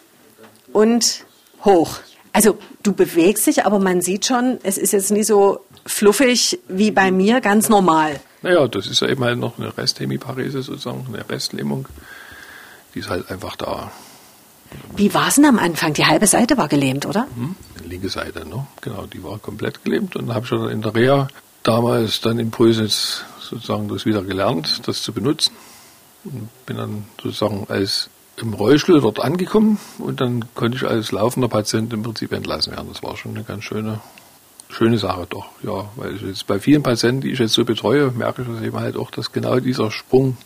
[0.72, 1.26] und
[1.64, 2.00] hoch.
[2.34, 6.92] Also du bewegst dich, aber man sieht schon, es ist jetzt nicht so fluffig wie
[6.92, 8.20] bei mir, ganz normal.
[8.42, 11.88] Naja, das ist ja eben halt noch eine Resthemiparese sozusagen, eine Restlähmung.
[12.94, 13.92] Die ist halt einfach da.
[14.96, 15.94] Wie war es denn am Anfang?
[15.94, 17.28] Die halbe Seite war gelähmt, oder?
[17.36, 17.56] Hm?
[17.84, 18.66] Die linke Seite, ne?
[18.82, 20.16] Genau, die war komplett gelähmt.
[20.16, 21.28] Und dann habe schon in der Reha
[21.62, 25.54] damals dann in Prösitz sozusagen das wieder gelernt, das zu benutzen.
[26.26, 31.48] Und bin dann sozusagen als im Rollstuhl dort angekommen und dann konnte ich als laufender
[31.48, 32.90] Patient im Prinzip entlassen werden.
[32.92, 34.00] Das war schon eine ganz schöne,
[34.70, 38.12] schöne Sache doch, ja, weil ich jetzt bei vielen Patienten, die ich jetzt so betreue,
[38.12, 40.38] merke ich das eben halt auch, dass genau dieser Sprung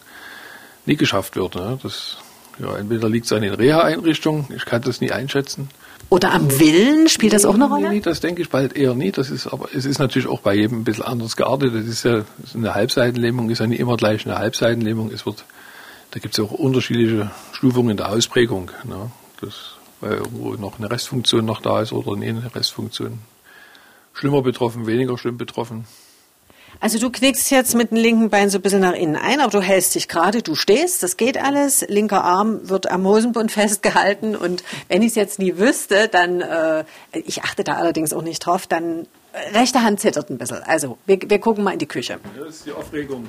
[0.86, 1.56] nie geschafft wird.
[1.56, 1.80] Ne?
[1.82, 2.18] Das,
[2.60, 5.70] ja, entweder liegt es an den Reha-Einrichtungen, ich kann das nie einschätzen.
[6.10, 7.90] Oder am Willen spielt das auch eine Rolle?
[7.90, 9.12] Nee, das denke ich bald eher nie.
[9.12, 11.76] Das ist, aber es ist natürlich auch bei jedem ein bisschen anders geartet.
[11.76, 15.12] Das ist ja eine Halbseitenlähmung, ist ja nicht immer gleich eine Halbseitenlähmung.
[15.12, 15.44] Es wird
[16.18, 18.72] da gibt es auch unterschiedliche Stufungen der Ausprägung.
[18.86, 19.12] Ne?
[19.40, 23.20] Das, weil irgendwo noch eine Restfunktion noch da ist oder eine Restfunktion.
[24.14, 25.86] Schlimmer betroffen, weniger schlimm betroffen.
[26.80, 29.52] Also du knickst jetzt mit dem linken Bein so ein bisschen nach innen ein, aber
[29.52, 31.86] du hältst dich gerade, du stehst, das geht alles.
[31.88, 36.84] Linker Arm wird am Hosenbund festgehalten und wenn ich es jetzt nie wüsste, dann, äh,
[37.12, 39.06] ich achte da allerdings auch nicht drauf, dann
[39.54, 40.64] rechte Hand zittert ein bisschen.
[40.64, 42.20] Also, wir, wir gucken mal in die Küche.
[42.38, 43.26] Das ist die Aufregung.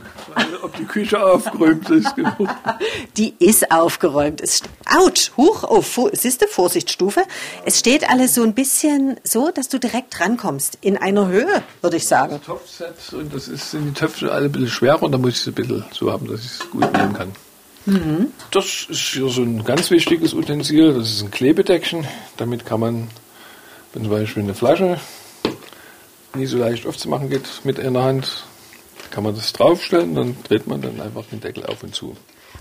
[0.62, 2.14] Ob die Küche aufgeräumt ist.
[2.14, 2.48] Genug.
[3.16, 4.40] Die ist aufgeräumt.
[4.40, 7.22] Es, ouch, huch, oh, siehst du, Vorsichtsstufe.
[7.64, 10.78] Es steht alles so ein bisschen so, dass du direkt rankommst.
[10.80, 12.36] In einer Höhe, würde ich sagen.
[12.38, 15.34] Das Topfset und das ist, sind die Töpfe alle ein bisschen schwerer und da muss
[15.34, 17.32] ich es ein bisschen so haben, dass ich es gut nehmen kann.
[17.86, 18.28] Mhm.
[18.50, 20.94] Das ist hier so ein ganz wichtiges Utensil.
[20.94, 22.06] Das ist ein Klebedeckchen.
[22.36, 23.08] Damit kann man,
[23.92, 25.00] wenn zum Beispiel eine Flasche
[26.34, 28.44] nicht so leicht aufzumachen geht mit einer Hand,
[29.10, 32.16] kann man das draufstellen, dann dreht man dann einfach den Deckel auf und zu.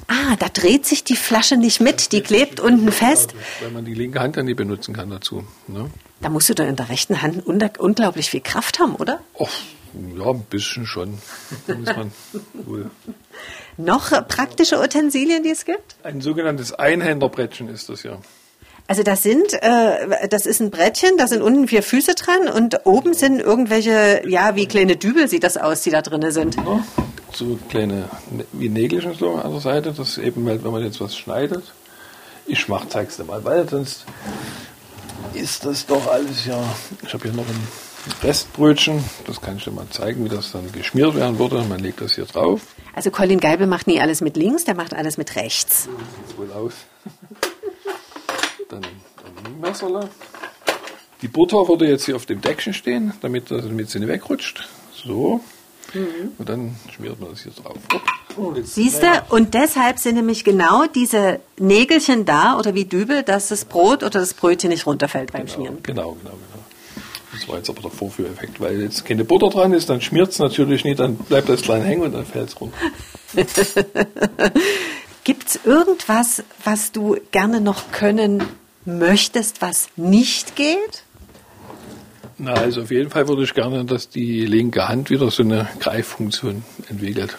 [0.07, 3.33] Ah, da dreht sich die Flasche nicht mit, die klebt unten fest.
[3.61, 5.45] Weil man die linke Hand dann nicht benutzen kann dazu.
[5.67, 5.89] Ne?
[6.21, 9.21] Da musst du doch in der rechten Hand unglaublich viel Kraft haben, oder?
[9.33, 9.49] Och,
[10.17, 11.17] ja, ein bisschen schon.
[13.77, 15.95] Noch praktische Utensilien, die es gibt?
[16.03, 18.19] Ein sogenanntes Einhänderbrettchen ist das ja.
[18.87, 22.85] Also das sind, äh, das ist ein Brettchen, da sind unten vier Füße dran und
[22.85, 26.55] oben sind irgendwelche, ja, wie kleine Dübel sieht das aus, die da drinnen sind.
[26.55, 26.83] Ja,
[27.33, 28.05] so kleine,
[28.53, 31.63] wie Nägelchen so an der Seite, das eben halt, wenn man jetzt was schneidet.
[32.45, 34.05] Ich mach, zeig's dir mal, weil sonst
[35.33, 36.63] ist das doch alles ja,
[37.05, 37.67] ich habe hier noch ein
[38.23, 41.61] Restbrötchen, das kann ich dir mal zeigen, wie das dann geschmiert werden würde.
[41.63, 42.61] Man legt das hier drauf.
[42.95, 45.83] Also Colin Geibel macht nie alles mit links, der macht alles mit rechts.
[45.83, 45.91] So
[46.25, 46.73] sieht wohl aus
[49.67, 50.09] Messerle.
[51.21, 54.67] Die Butter würde jetzt hier auf dem Deckchen stehen, damit, damit sie nicht wegrutscht.
[54.93, 55.41] So.
[55.93, 56.33] Mhm.
[56.37, 57.77] Und dann schmiert man das hier drauf.
[58.37, 59.07] Oh, Siehst du?
[59.29, 64.19] Und deshalb sind nämlich genau diese Nägelchen da oder wie Dübel, dass das Brot oder
[64.19, 65.77] das Brötchen nicht runterfällt beim genau, Schmieren.
[65.83, 66.63] Genau, genau, genau.
[67.31, 70.39] Das war jetzt aber der Vorführeffekt, weil jetzt keine Butter dran ist, dann schmiert es
[70.39, 72.77] natürlich nicht, dann bleibt das klein hängen und dann fällt es runter.
[75.23, 78.43] Gibt es irgendwas, was du gerne noch können
[78.87, 81.03] möchtest, was nicht geht?
[82.39, 85.67] Na, also auf jeden Fall würde ich gerne, dass die linke Hand wieder so eine
[85.79, 87.37] Greiffunktion entwickelt.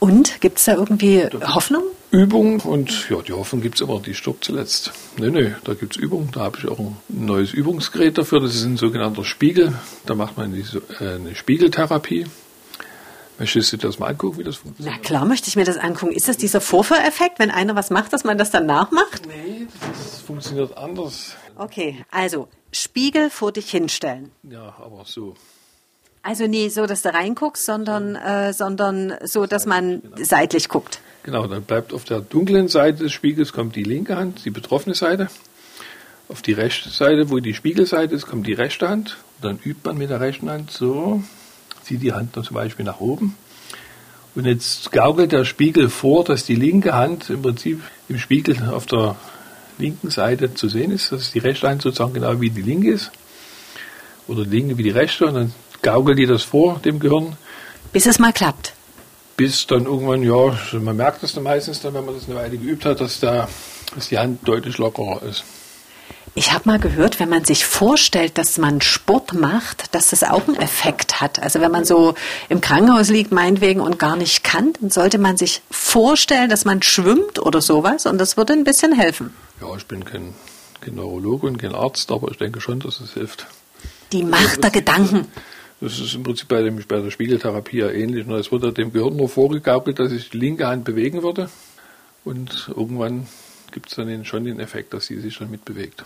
[0.00, 1.82] Und gibt es da irgendwie Hoffnung?
[2.10, 4.92] Übung und ja, die Hoffnung gibt es immer, die stirbt zuletzt.
[5.18, 6.30] Nö, nö, da gibt es Übung.
[6.32, 8.40] Da habe ich auch ein neues Übungsgerät dafür.
[8.40, 9.74] Das ist ein sogenannter Spiegel.
[10.06, 12.26] Da macht man diese, äh, eine Spiegeltherapie.
[13.38, 14.96] Möchtest du dir das mal angucken, wie das funktioniert?
[14.96, 16.12] Na klar möchte ich mir das angucken.
[16.12, 19.26] Ist das dieser Vorführeffekt, wenn einer was macht, dass man das dann nachmacht?
[19.26, 21.34] Nee, das funktioniert anders.
[21.56, 24.30] Okay, also Spiegel vor dich hinstellen.
[24.42, 25.34] Ja, aber so.
[26.22, 30.16] Also nie so, dass du reinguckst, sondern, äh, sondern so, dass man genau.
[30.20, 31.00] seitlich guckt.
[31.22, 34.94] Genau, dann bleibt auf der dunklen Seite des Spiegels kommt die linke Hand, die betroffene
[34.94, 35.28] Seite.
[36.28, 39.16] Auf die rechte Seite, wo die Spiegelseite ist, kommt die rechte Hand.
[39.36, 41.22] Und dann übt man mit der rechten Hand so
[41.82, 43.34] zieht die Hand zum Beispiel nach oben.
[44.34, 48.84] Und jetzt gaukelt der Spiegel vor, dass die linke Hand im Prinzip im Spiegel auf
[48.84, 49.16] der
[49.78, 53.10] linken Seite zu sehen ist, dass die rechte Hand sozusagen genau wie die linke ist.
[54.26, 55.26] Oder die linke wie die rechte.
[55.26, 57.36] Und dann gaukelt die das vor dem Gehirn.
[57.92, 58.74] Bis es mal klappt.
[59.36, 62.58] Bis dann irgendwann, ja, man merkt das dann meistens dann, wenn man das eine Weile
[62.58, 63.48] geübt hat, dass, da,
[63.94, 65.44] dass die Hand deutlich lockerer ist.
[66.38, 70.46] Ich habe mal gehört, wenn man sich vorstellt, dass man Sport macht, dass das auch
[70.46, 71.42] einen Effekt hat.
[71.42, 72.14] Also wenn man so
[72.48, 76.80] im Krankenhaus liegt, meinetwegen, und gar nicht kann, dann sollte man sich vorstellen, dass man
[76.80, 79.34] schwimmt oder sowas und das würde ein bisschen helfen.
[79.60, 80.32] Ja, ich bin kein,
[80.80, 83.48] kein Neurologe und kein Arzt, aber ich denke schon, dass es hilft.
[84.12, 85.26] Die Macht der Gedanken.
[85.80, 88.28] Das ist im Prinzip bei, dem, bei der Spiegeltherapie ja ähnlich.
[88.28, 91.50] Es wurde dem Gehirn nur vorgegaukelt, dass ich die linke Hand bewegen würde.
[92.24, 93.26] Und irgendwann
[93.72, 96.04] gibt es dann schon den Effekt, dass sie sich dann mitbewegt.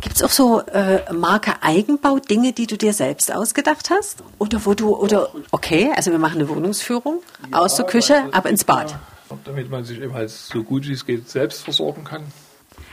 [0.00, 4.22] Gibt es auch so äh, Marke Eigenbau Dinge, die du dir selbst ausgedacht hast?
[4.38, 8.64] Oder wo du, oder, okay, also wir machen eine Wohnungsführung aus der Küche ab ins
[8.64, 8.94] Bad.
[9.44, 12.24] Damit man sich eben halt so gut wie es geht selbst versorgen kann.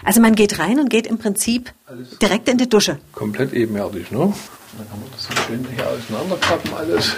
[0.04, 2.18] Also man geht rein und geht im Prinzip Alles.
[2.18, 2.98] direkt in die Dusche.
[3.14, 4.20] Komplett ebenerdig, ne?
[4.20, 4.36] Und
[4.78, 7.12] dann kann man das so schön hier auseinanderklappen alles.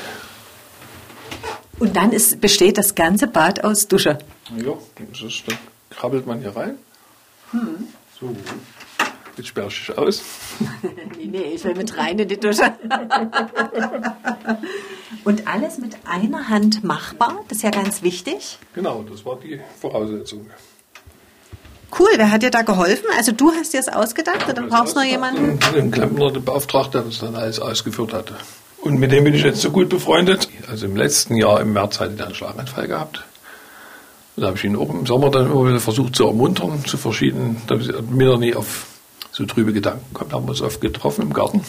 [1.80, 4.18] Und dann ist, besteht das ganze Bad aus Dusche.
[4.58, 4.74] Ja,
[5.12, 5.58] das ist, dann
[5.90, 6.78] krabbelt man hier rein.
[8.20, 8.36] So,
[9.38, 10.22] jetzt sperre ich dich aus.
[11.18, 12.64] nee, nee, ich will mit rein in die Dusche.
[15.24, 18.60] und alles mit einer Hand machbar, das ist ja ganz wichtig.
[18.74, 20.50] Genau, das war die Voraussetzung.
[21.98, 23.06] Cool, wer hat dir da geholfen?
[23.18, 25.60] Also du hast dir das ausgedacht oder brauchst du noch jemanden?
[25.76, 28.34] Den Klempner, den Beauftragten, der das dann alles ausgeführt hatte.
[28.82, 30.50] Und mit dem bin ich jetzt so gut befreundet.
[30.68, 33.24] Also im letzten Jahr, im März, hatte er einen Schlaganfall gehabt.
[34.36, 37.62] Da habe ich ihn auch im Sommer dann immer wieder versucht zu ermuntern, zu verschiedenen,
[37.68, 38.88] damit er nie auf
[39.34, 40.32] so trübe Gedanken kommt.
[40.32, 41.66] Da haben wir uns oft getroffen im Garten.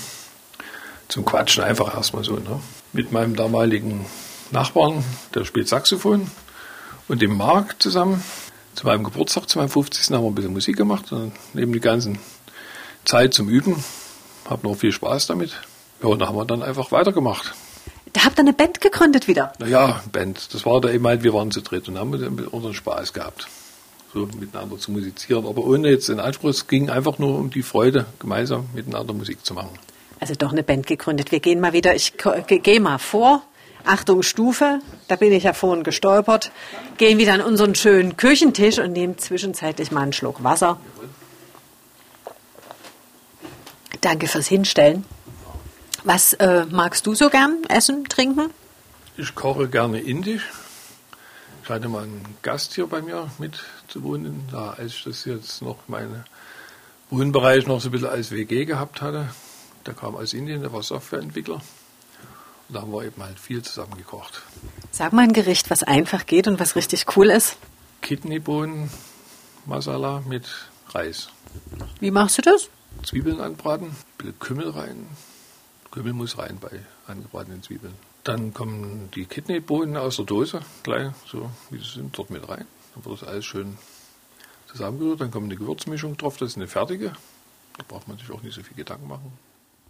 [1.08, 2.34] Zum Quatschen einfach erstmal so.
[2.34, 2.60] Ne?
[2.92, 4.06] Mit meinem damaligen
[4.50, 5.02] Nachbarn,
[5.34, 6.30] der spielt Saxophon,
[7.08, 8.22] und dem Marc zusammen.
[8.74, 10.14] Zu meinem Geburtstag, zu meinem 50.
[10.14, 11.12] haben wir ein bisschen Musik gemacht.
[11.12, 12.18] Und neben die ganzen
[13.04, 13.82] Zeit zum Üben.
[14.48, 15.52] Hab noch viel Spaß damit.
[16.02, 17.54] Ja, und da haben wir dann einfach weitergemacht.
[18.12, 19.52] Da habt ihr eine Band gegründet wieder.
[19.58, 20.52] Naja, Band.
[20.54, 22.12] Das war da eben halt, wir waren zu dritt und haben
[22.50, 23.48] unseren Spaß gehabt.
[24.14, 25.44] So miteinander zu musizieren.
[25.46, 29.44] Aber ohne jetzt den Anspruch, es ging einfach nur um die Freude, gemeinsam miteinander Musik
[29.44, 29.70] zu machen.
[30.20, 31.32] Also doch eine Band gegründet.
[31.32, 33.42] Wir gehen mal wieder, ich gehe mal vor.
[33.84, 36.52] Achtung, Stufe, da bin ich ja vorhin gestolpert.
[36.96, 40.80] Gehen wieder an unseren schönen Küchentisch und nehmen zwischenzeitlich mal einen Schluck Wasser.
[44.00, 45.04] Danke fürs Hinstellen.
[46.04, 48.50] Was äh, magst du so gern essen, trinken?
[49.16, 50.44] Ich koche gerne indisch.
[51.64, 55.24] Ich hatte mal einen Gast hier bei mir mit zu wohnen, da als ich das
[55.24, 56.22] jetzt noch meinen
[57.08, 59.30] Wohnbereich noch so ein bisschen als WG gehabt hatte.
[59.86, 61.54] Der kam aus Indien, der war Softwareentwickler.
[61.54, 64.42] Und da haben wir eben halt viel zusammen gekocht.
[64.90, 67.56] Sag mal ein Gericht, was einfach geht und was richtig cool ist.
[68.02, 68.90] Kidneybohnen,
[69.64, 70.44] Masala mit
[70.90, 71.30] Reis.
[71.98, 72.68] Wie machst du das?
[73.04, 75.06] Zwiebeln anbraten, ein bisschen Kümmel rein.
[75.90, 77.94] Kümmel muss rein bei angebratenen Zwiebeln.
[78.24, 82.66] Dann kommen die Kidneybohnen aus der Dose, gleich so wie sie sind, dort mit rein.
[82.94, 83.76] Dann wird das alles schön
[84.66, 85.20] zusammengerührt.
[85.20, 87.12] Dann kommt eine Gewürzmischung drauf, das ist eine fertige.
[87.76, 89.32] Da braucht man sich auch nicht so viel Gedanken machen.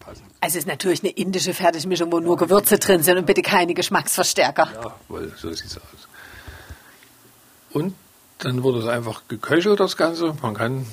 [0.00, 0.26] Passend.
[0.40, 3.72] Also es ist natürlich eine indische Fertigmischung, wo nur Gewürze drin sind und bitte keine
[3.72, 4.68] Geschmacksverstärker.
[4.74, 6.08] Ja, weil so sieht es aus.
[7.70, 7.94] Und
[8.38, 10.34] dann wird es einfach geköchelt, das Ganze.
[10.42, 10.86] Man kann,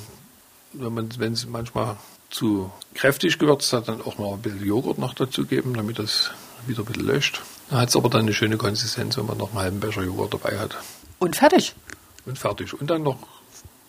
[0.74, 1.98] wenn man, wenn es manchmal
[2.30, 6.32] zu kräftig gewürzt hat, dann auch noch ein bisschen Joghurt noch dazu geben, damit das
[6.68, 7.42] wieder ein bisschen löscht.
[7.70, 10.34] Dann hat es aber dann eine schöne Konsistenz, wenn man noch einen halben Becher Joghurt
[10.34, 10.78] dabei hat.
[11.20, 11.76] Und fertig.
[12.26, 12.80] Und fertig.
[12.80, 13.18] Und dann noch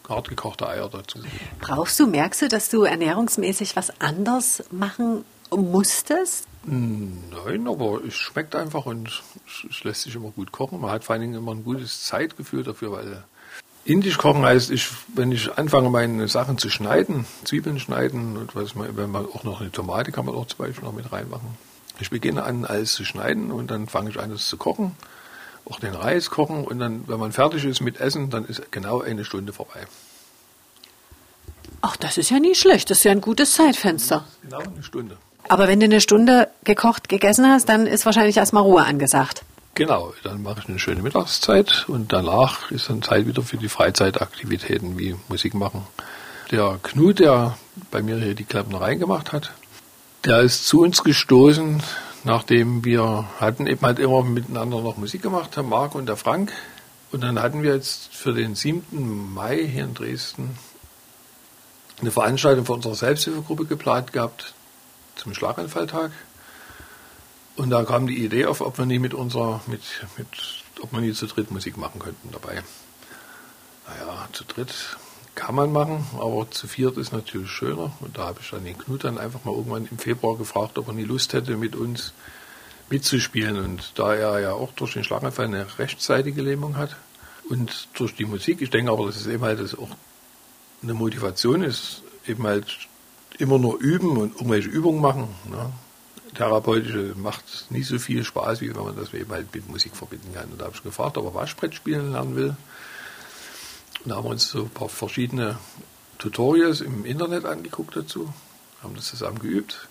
[0.09, 1.21] hart gekochte Eier dazu.
[1.61, 6.47] Brauchst du, merkst du, dass du ernährungsmäßig was anders machen musstest?
[6.65, 9.23] Nein, aber es schmeckt einfach und
[9.69, 10.81] es lässt sich immer gut kochen.
[10.81, 13.25] Man hat vor allen Dingen immer ein gutes Zeitgefühl dafür, weil
[13.85, 18.77] Indisch kochen heißt, ich, wenn ich anfange, meine Sachen zu schneiden, Zwiebeln schneiden und was
[18.77, 21.49] man, wenn man auch noch eine Tomate kann man auch zum Beispiel noch mit reinmachen.
[22.01, 24.97] Ich beginne an, alles zu schneiden und dann fange ich an, das zu kochen,
[25.65, 29.03] auch den Reis kochen und dann, wenn man fertig ist mit Essen, dann ist genau
[29.03, 29.87] eine Stunde vorbei.
[31.81, 32.91] Ach, das ist ja nicht schlecht.
[32.91, 34.25] Das ist ja ein gutes Zeitfenster.
[34.43, 35.19] Genau eine Stunde.
[35.49, 39.43] Aber wenn du eine Stunde gekocht, gegessen hast, dann ist wahrscheinlich erstmal Ruhe angesagt.
[39.75, 43.69] Genau, dann mache ich eine schöne Mittagszeit und danach ist dann Zeit wieder für die
[43.69, 45.87] Freizeitaktivitäten wie Musik machen.
[46.51, 47.57] Der Knut, der
[47.91, 49.53] bei mir hier die Klempnereien gemacht hat,
[50.25, 51.83] der ist zu uns gestoßen,
[52.25, 56.53] nachdem wir hatten eben halt immer miteinander noch Musik gemacht, der Marc und der Frank.
[57.11, 59.33] Und dann hatten wir jetzt für den 7.
[59.35, 60.57] Mai hier in Dresden
[62.01, 64.55] eine Veranstaltung für unsere Selbsthilfegruppe geplant gehabt
[65.17, 66.11] zum Schlaganfalltag.
[67.57, 69.83] Und da kam die Idee auf, ob wir nie mit unserer, mit,
[70.17, 70.27] mit,
[70.81, 72.63] ob wir nie zu dritt Musik machen könnten dabei.
[73.87, 74.73] Naja, zu dritt
[75.35, 77.93] kann man machen, aber zu viert ist natürlich schöner.
[78.01, 80.89] Und da habe ich dann den Knut dann einfach mal irgendwann im Februar gefragt, ob
[80.89, 82.13] er nie Lust hätte, mit uns
[82.91, 83.59] mitzuspielen.
[83.59, 86.97] Und da er ja auch durch den Schlaganfall eine rechtsseitige Lähmung hat
[87.49, 89.91] und durch die Musik, ich denke aber, dass es eben halt das auch
[90.83, 92.89] eine Motivation ist, eben halt
[93.39, 95.29] immer nur üben und irgendwelche Übungen machen.
[95.51, 95.73] Ne?
[96.35, 100.33] Therapeutische macht nicht so viel Spaß, wie wenn man das eben halt mit Musik verbinden
[100.35, 100.51] kann.
[100.51, 102.57] Und da habe ich gefragt, ob er Waschbrett spielen lernen will.
[104.05, 105.59] Und da haben wir uns so ein paar verschiedene
[106.19, 108.33] Tutorials im Internet angeguckt dazu,
[108.83, 109.89] haben das zusammen geübt.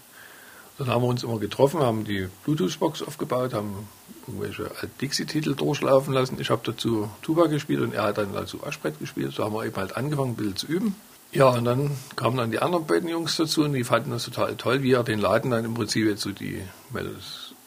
[0.78, 3.88] Dann haben wir uns immer getroffen, haben die Bluetooth-Box aufgebaut, haben
[4.28, 4.71] irgendwelche
[5.02, 6.39] Dixie-Titel durchlaufen lassen.
[6.39, 9.34] Ich habe dazu Tuba gespielt und er hat dann dazu Waschbrett gespielt.
[9.34, 10.95] So haben wir eben halt angefangen, ein bisschen zu üben.
[11.34, 14.56] Ja, und dann kamen dann die anderen beiden Jungs dazu und die fanden das total
[14.56, 16.62] toll, wie er den Laden dann im Prinzip jetzt so die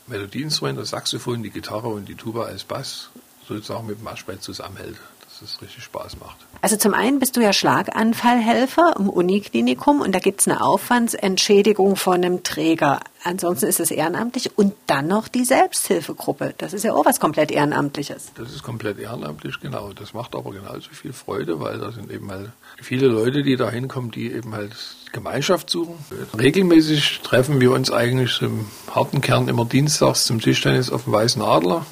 [0.07, 3.11] Melodieinstrumente, das Saxophon, die Gitarre und die Tuba als Bass
[3.49, 4.97] sozusagen mit dem Aschbrett zusammenhält
[5.41, 6.37] dass es richtig Spaß macht.
[6.61, 11.97] Also zum einen bist du ja Schlaganfallhelfer im Uniklinikum und da gibt es eine Aufwandsentschädigung
[11.97, 13.01] von einem Träger.
[13.25, 16.55] Ansonsten ist es ehrenamtlich und dann noch die Selbsthilfegruppe.
[16.59, 18.33] Das ist ja auch was komplett Ehrenamtliches.
[18.37, 19.93] Das ist komplett ehrenamtlich, genau.
[19.93, 23.71] Das macht aber genauso viel Freude, weil da sind eben halt viele Leute, die da
[23.71, 24.75] hinkommen, die eben halt
[25.13, 25.95] Gemeinschaft suchen.
[26.39, 31.43] Regelmäßig treffen wir uns eigentlich im harten Kern immer dienstags zum Tischtennis auf dem Weißen
[31.43, 31.87] Adler.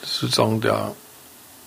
[0.00, 0.94] Das ist sozusagen der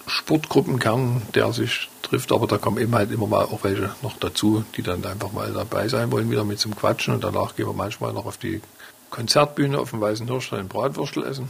[0.08, 4.64] Sportgruppenkern, der sich trifft, aber da kommen eben halt immer mal auch welche noch dazu,
[4.76, 7.74] die dann einfach mal dabei sein wollen, wieder mit zum Quatschen und danach gehen wir
[7.74, 8.62] manchmal noch auf die
[9.10, 11.50] Konzertbühne auf dem Weißen Hirsch einen Bratwürstel essen.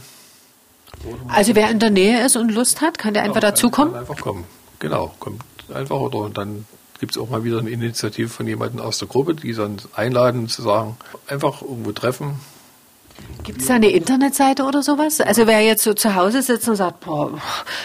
[1.28, 3.94] Also wer in der Nähe ist und Lust hat, kann der einfach ja, dazukommen?
[3.94, 4.44] Einfach kommen,
[4.78, 6.66] genau, kommt einfach oder dann
[7.00, 10.48] gibt es auch mal wieder eine Initiative von jemandem aus der Gruppe, die dann einladen
[10.48, 12.38] zu sagen, einfach irgendwo treffen,
[13.44, 15.20] Gibt es da eine Internetseite oder sowas?
[15.20, 17.32] Also wer jetzt so zu Hause sitzt und sagt, boah,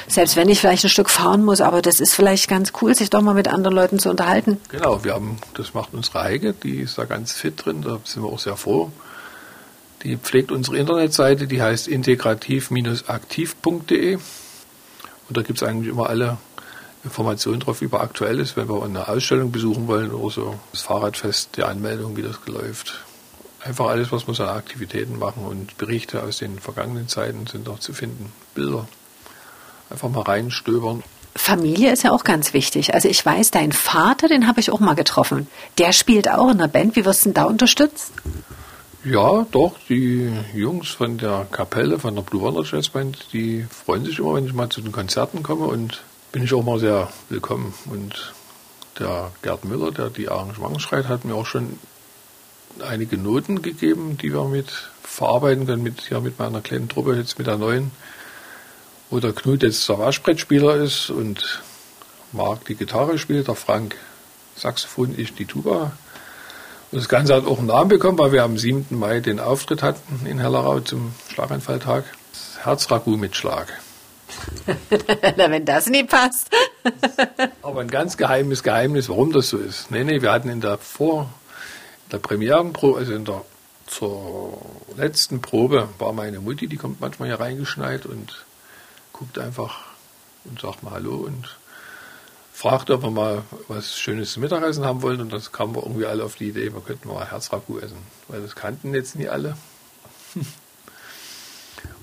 [0.07, 3.09] selbst wenn ich vielleicht ein Stück fahren muss, aber das ist vielleicht ganz cool, sich
[3.09, 4.59] doch mal mit anderen Leuten zu unterhalten.
[4.69, 8.21] Genau, wir haben, das macht unsere Heike, die ist da ganz fit drin, da sind
[8.23, 8.91] wir auch sehr froh.
[10.03, 14.21] Die pflegt unsere Internetseite, die heißt integrativ-aktiv.de und
[15.29, 16.37] da gibt es eigentlich immer alle
[17.03, 21.63] Informationen drauf über Aktuelles, wenn wir eine Ausstellung besuchen wollen oder so, das Fahrradfest, die
[21.63, 23.06] Anmeldung, wie das läuft
[23.67, 27.67] einfach alles, was wir so an Aktivitäten machen und Berichte aus den vergangenen Zeiten sind
[27.67, 28.31] noch zu finden.
[28.55, 28.87] Bilder.
[29.89, 31.03] Einfach mal reinstöbern.
[31.35, 32.93] Familie ist ja auch ganz wichtig.
[32.93, 35.47] Also ich weiß, dein Vater, den habe ich auch mal getroffen.
[35.77, 36.95] Der spielt auch in der Band.
[36.95, 38.11] Wie wirst du denn da unterstützt?
[39.03, 39.73] Ja, doch.
[39.87, 44.33] Die Jungs von der Kapelle, von der Blue Wonder Jazz Band, die freuen sich immer,
[44.33, 47.73] wenn ich mal zu den Konzerten komme und bin ich auch mal sehr willkommen.
[47.89, 48.33] Und
[48.99, 51.77] der Gerd Müller, der die Arrangements schreibt, hat mir auch schon
[52.81, 54.69] einige Noten gegeben, die wir mit
[55.03, 57.91] verarbeiten können, mit, hier mit meiner kleinen Truppe, jetzt mit der neuen,
[59.09, 61.61] wo der Knut jetzt der Waschbrettspieler ist und
[62.31, 63.95] Marc die Gitarre spielt, der Frank
[64.55, 65.91] Saxophon, ich die Tuba.
[66.91, 68.87] Und das Ganze hat auch einen Namen bekommen, weil wir am 7.
[68.97, 72.05] Mai den Auftritt hatten in Hellerau zum Schlaganfalltag.
[72.63, 73.67] Herzragout mit Schlag.
[75.37, 76.49] Na, wenn das nie passt.
[77.61, 79.89] Aber ein ganz geheimes Geheimnis, warum das so ist.
[79.91, 81.29] Nee, nee, wir hatten in der Vor-
[82.11, 83.43] der Premierenprobe, also in der
[83.87, 84.59] zur
[84.97, 88.45] letzten Probe war meine Mutti, die kommt manchmal hier reingeschneit und
[89.13, 89.85] guckt einfach
[90.43, 91.57] und sagt mal Hallo und
[92.53, 95.21] fragt, ob wir mal was Schönes zum Mittagessen haben wollen.
[95.21, 98.41] Und das kamen wir irgendwie alle auf die Idee, wir könnten mal Herzragout essen, weil
[98.41, 99.57] das kannten jetzt nie alle.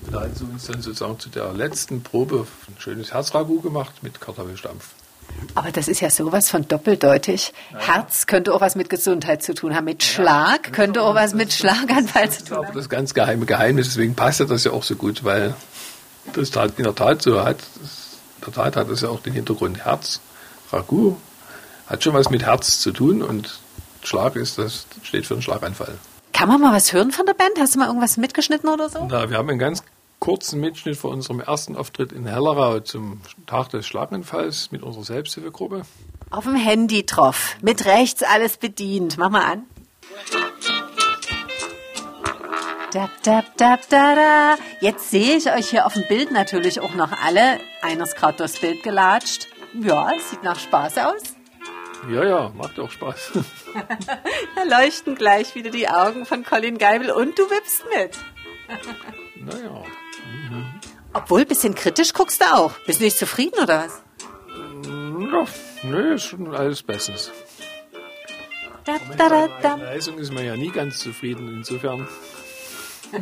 [0.05, 4.03] Und da hat sie uns dann sozusagen zu der letzten Probe ein schönes Herzragout gemacht
[4.03, 4.93] mit Kartoffelstampf.
[5.53, 7.53] Aber das ist ja sowas von doppeldeutig.
[7.71, 7.79] Ja.
[7.79, 9.85] Herz könnte auch was mit Gesundheit zu tun haben.
[9.85, 12.67] Mit Schlag ja, könnte auch was mit Schlaganfall zu tun haben.
[12.73, 13.87] Das ist ganz geheime Geheimnis.
[13.87, 15.55] Deswegen passt das ja auch so gut, weil
[16.33, 17.57] das in der Tat so hat.
[18.37, 20.19] In der Tat hat das ja auch den Hintergrund Herz.
[20.71, 21.15] Ragu
[21.87, 23.59] hat schon was mit Herz zu tun und
[24.03, 25.97] Schlag ist, das steht für einen Schlaganfall.
[26.33, 27.51] Kann man mal was hören von der Band?
[27.59, 29.07] Hast du mal irgendwas mitgeschnitten oder so?
[29.09, 29.83] Na, wir haben einen ganz
[30.19, 35.83] kurzen Mitschnitt von unserem ersten Auftritt in Hellerau zum Tag des Schlaganfalls mit unserer Selbsthilfegruppe.
[36.31, 39.17] Auf dem Handy drauf, mit rechts alles bedient.
[39.17, 39.63] Mach mal an.
[42.91, 44.55] Da, da, da, da, da.
[44.79, 47.59] Jetzt sehe ich euch hier auf dem Bild natürlich auch noch alle.
[47.81, 49.47] Einer ist gerade durchs Bild gelatscht.
[49.73, 51.35] Ja, sieht nach Spaß aus.
[52.09, 53.31] Ja, ja, macht auch Spaß.
[54.55, 58.17] da leuchten gleich wieder die Augen von Colin Geibel und du wippst mit.
[59.35, 59.83] naja.
[61.13, 62.71] Obwohl, ein bisschen kritisch guckst du auch.
[62.85, 64.01] Bist du nicht zufrieden oder was?
[64.85, 65.45] Ja,
[65.83, 67.31] nö, ist schon alles bestens.
[68.83, 69.77] Da, da, da, da.
[69.77, 72.07] Mit Leistung ist man ja nie ganz zufrieden, insofern.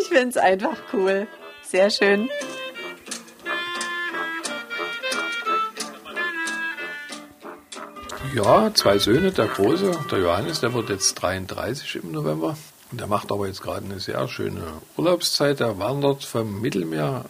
[0.00, 1.26] ich finde es einfach cool.
[1.62, 2.30] Sehr schön.
[8.34, 12.56] Ja, zwei Söhne, der Große, der Johannes, der wird jetzt 33 im November.
[12.98, 14.62] Der macht aber jetzt gerade eine sehr schöne
[14.96, 15.60] Urlaubszeit.
[15.60, 17.24] Er wandert vom Mittelmeer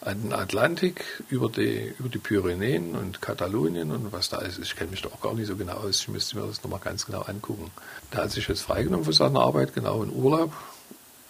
[0.00, 4.58] an den Atlantik über die, über die Pyrenäen und Katalonien und was da ist.
[4.58, 6.00] Ich kenne mich da auch gar nicht so genau aus.
[6.00, 7.70] Ich müsste mir das nochmal ganz genau angucken.
[8.12, 10.52] Der hat sich jetzt freigenommen für seine Arbeit, genau in Urlaub.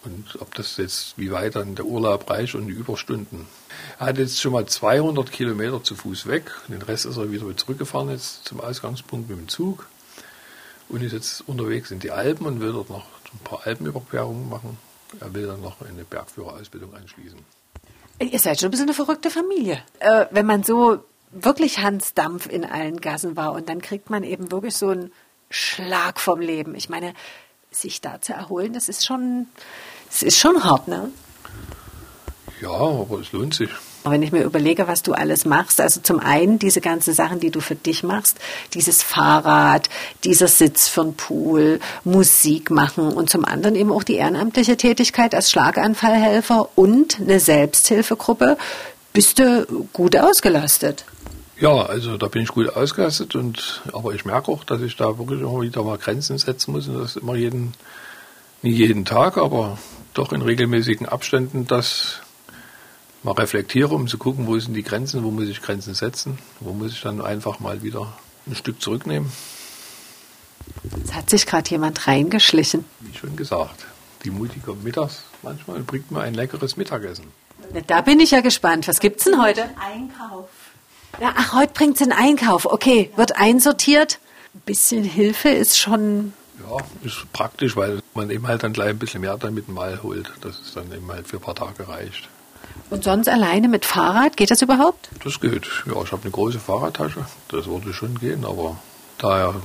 [0.05, 3.47] Und ob das jetzt, wie weit dann der Urlaub reicht und die Überstunden.
[3.99, 6.51] Er hat jetzt schon mal 200 Kilometer zu Fuß weg.
[6.67, 9.87] Den Rest ist er wieder zurückgefahren jetzt zum Ausgangspunkt mit dem Zug.
[10.87, 14.77] Und ist jetzt unterwegs in die Alpen und will dort noch ein paar Alpenüberquerungen machen.
[15.19, 17.39] Er will dann noch eine Bergführerausbildung anschließen.
[18.19, 19.81] Ihr seid schon ein bisschen eine verrückte Familie.
[19.99, 24.23] Äh, wenn man so wirklich Hans Dampf in allen Gassen war und dann kriegt man
[24.23, 25.11] eben wirklich so einen
[25.49, 26.75] Schlag vom Leben.
[26.75, 27.13] Ich meine,
[27.71, 29.47] sich da zu erholen, das ist schon,
[30.09, 31.11] das ist schon hart, ne?
[32.61, 33.69] Ja, aber es lohnt sich.
[34.11, 37.51] Wenn ich mir überlege, was du alles machst, also zum einen diese ganzen Sachen, die
[37.51, 38.37] du für dich machst,
[38.73, 39.89] dieses Fahrrad,
[40.23, 45.35] dieser Sitz für den Pool, Musik machen und zum anderen eben auch die ehrenamtliche Tätigkeit
[45.35, 48.57] als Schlaganfallhelfer und eine Selbsthilfegruppe,
[49.13, 51.05] bist du gut ausgelastet.
[51.59, 55.17] Ja, also da bin ich gut ausgelastet und aber ich merke auch, dass ich da
[55.17, 57.73] wirklich immer wieder mal Grenzen setzen muss und das immer jeden,
[58.61, 59.79] nie jeden Tag, aber
[60.13, 62.21] doch in regelmäßigen Abständen das
[63.23, 66.73] mal reflektiere, um zu gucken, wo sind die Grenzen, wo muss ich Grenzen setzen, wo
[66.73, 68.13] muss ich dann einfach mal wieder
[68.45, 69.31] ein Stück zurücknehmen.
[70.97, 72.85] Jetzt hat sich gerade jemand reingeschlichen.
[72.99, 73.85] Wie schon gesagt,
[74.23, 77.25] die Mutti kommt mittags manchmal und bringt mir ein leckeres Mittagessen.
[77.87, 78.87] Da bin ich ja gespannt.
[78.87, 79.69] Was gibt's denn heute?
[79.79, 80.49] Einkauf.
[81.19, 82.65] Ja, ach, heute bringt es einen Einkauf.
[82.65, 84.19] Okay, wird einsortiert.
[84.53, 86.33] Ein bisschen Hilfe ist schon.
[86.59, 90.31] Ja, ist praktisch, weil man eben halt dann gleich ein bisschen mehr damit mal holt,
[90.41, 92.29] dass es dann eben halt für ein paar Tage reicht.
[92.89, 95.09] Und sonst alleine mit Fahrrad, geht das überhaupt?
[95.23, 95.67] Das geht.
[95.85, 98.77] Ja, ich habe eine große Fahrradtasche, das würde schon gehen, aber
[99.17, 99.55] da ja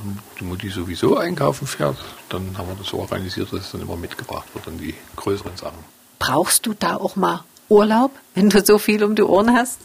[0.40, 1.96] die Mutti sowieso einkaufen fährt,
[2.28, 5.56] dann haben wir das so organisiert, dass es dann immer mitgebracht wird an die größeren
[5.56, 5.78] Sachen.
[6.18, 9.78] Brauchst du da auch mal Urlaub, wenn du so viel um die Ohren hast?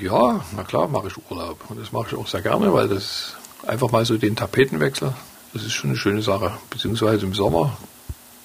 [0.00, 1.58] Ja, na klar mache ich Urlaub.
[1.68, 3.34] Und das mache ich auch sehr gerne, weil das
[3.66, 5.12] einfach mal so den Tapetenwechsel,
[5.52, 6.52] das ist schon eine schöne Sache.
[6.70, 7.76] Beziehungsweise im Sommer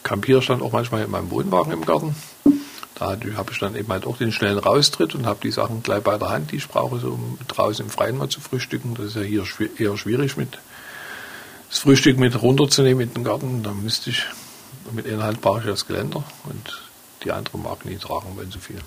[0.04, 2.16] campiere ich dann auch manchmal in meinem Wohnwagen im Garten.
[3.02, 6.04] Da habe ich dann eben halt auch den schnellen Raustritt und habe die Sachen gleich
[6.04, 8.94] bei der Hand, die ich brauche, so um draußen im Freien mal zu frühstücken.
[8.94, 9.44] Das ist ja hier
[9.80, 10.60] eher schwierig mit
[11.68, 13.64] das Frühstück mit runterzunehmen in den Garten.
[13.64, 14.24] Da müsste ich
[14.92, 16.84] mit einer Hand brauche ich das Geländer und
[17.24, 18.80] die andere mag nie tragen wollen so viel.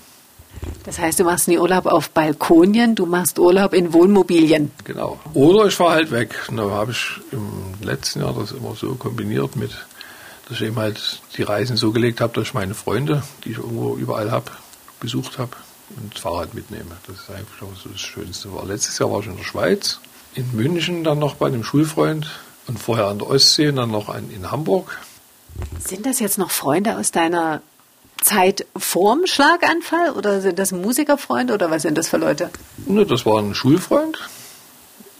[0.85, 4.71] Das heißt, du machst nie Urlaub auf Balkonien, du machst Urlaub in Wohnmobilien.
[4.85, 5.19] Genau.
[5.33, 6.35] Oder ich fahre halt weg.
[6.55, 9.71] Da habe ich im letzten Jahr das immer so kombiniert mit,
[10.47, 13.57] dass ich eben halt die Reisen so gelegt habe, dass ich meine Freunde, die ich
[13.57, 14.51] irgendwo überall habe,
[14.99, 15.51] besucht habe
[15.97, 16.91] und das Fahrrad mitnehme.
[17.07, 18.53] Das ist eigentlich auch so das Schönste.
[18.53, 18.65] War.
[18.65, 19.99] Letztes Jahr war ich in der Schweiz,
[20.35, 22.27] in München dann noch bei einem Schulfreund
[22.67, 24.99] und vorher an der Ostsee und dann noch in Hamburg.
[25.79, 27.61] Sind das jetzt noch Freunde aus deiner
[28.21, 32.49] Zeit vorm Schlaganfall oder sind das Musikerfreunde oder was sind das für Leute?
[32.87, 34.17] Ne, das war ein Schulfreund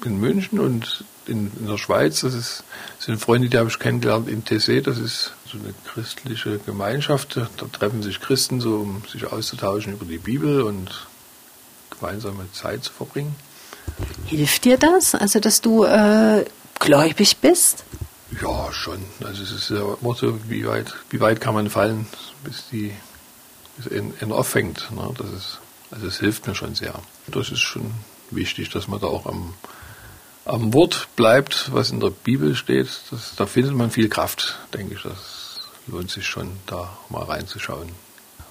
[0.03, 2.21] in München und in, in der Schweiz.
[2.21, 2.63] Das ist,
[2.99, 4.81] sind Freunde, die habe ich kennengelernt in Tessé.
[4.81, 7.37] Das ist so eine christliche Gemeinschaft.
[7.37, 11.07] Da treffen sich Christen, so, um sich auszutauschen über die Bibel und
[11.99, 13.35] gemeinsame Zeit zu verbringen.
[14.25, 16.45] Hilft dir das, also dass du äh,
[16.79, 17.83] gläubig bist?
[18.41, 18.99] Ja, schon.
[19.23, 22.07] Also es ist ja immer so, wie weit, wie weit kann man fallen,
[22.43, 22.91] bis die
[23.77, 24.89] bis in, in auffängt.
[24.91, 25.13] Ne?
[25.17, 25.59] Das ist,
[25.91, 26.93] also es hilft mir schon sehr.
[27.27, 27.91] Das ist schon
[28.31, 29.53] wichtig, dass man da auch am,
[30.45, 32.87] am Wort bleibt, was in der Bibel steht.
[33.11, 35.01] Das, da findet man viel Kraft, denke ich.
[35.01, 37.89] Das lohnt sich schon, da mal reinzuschauen.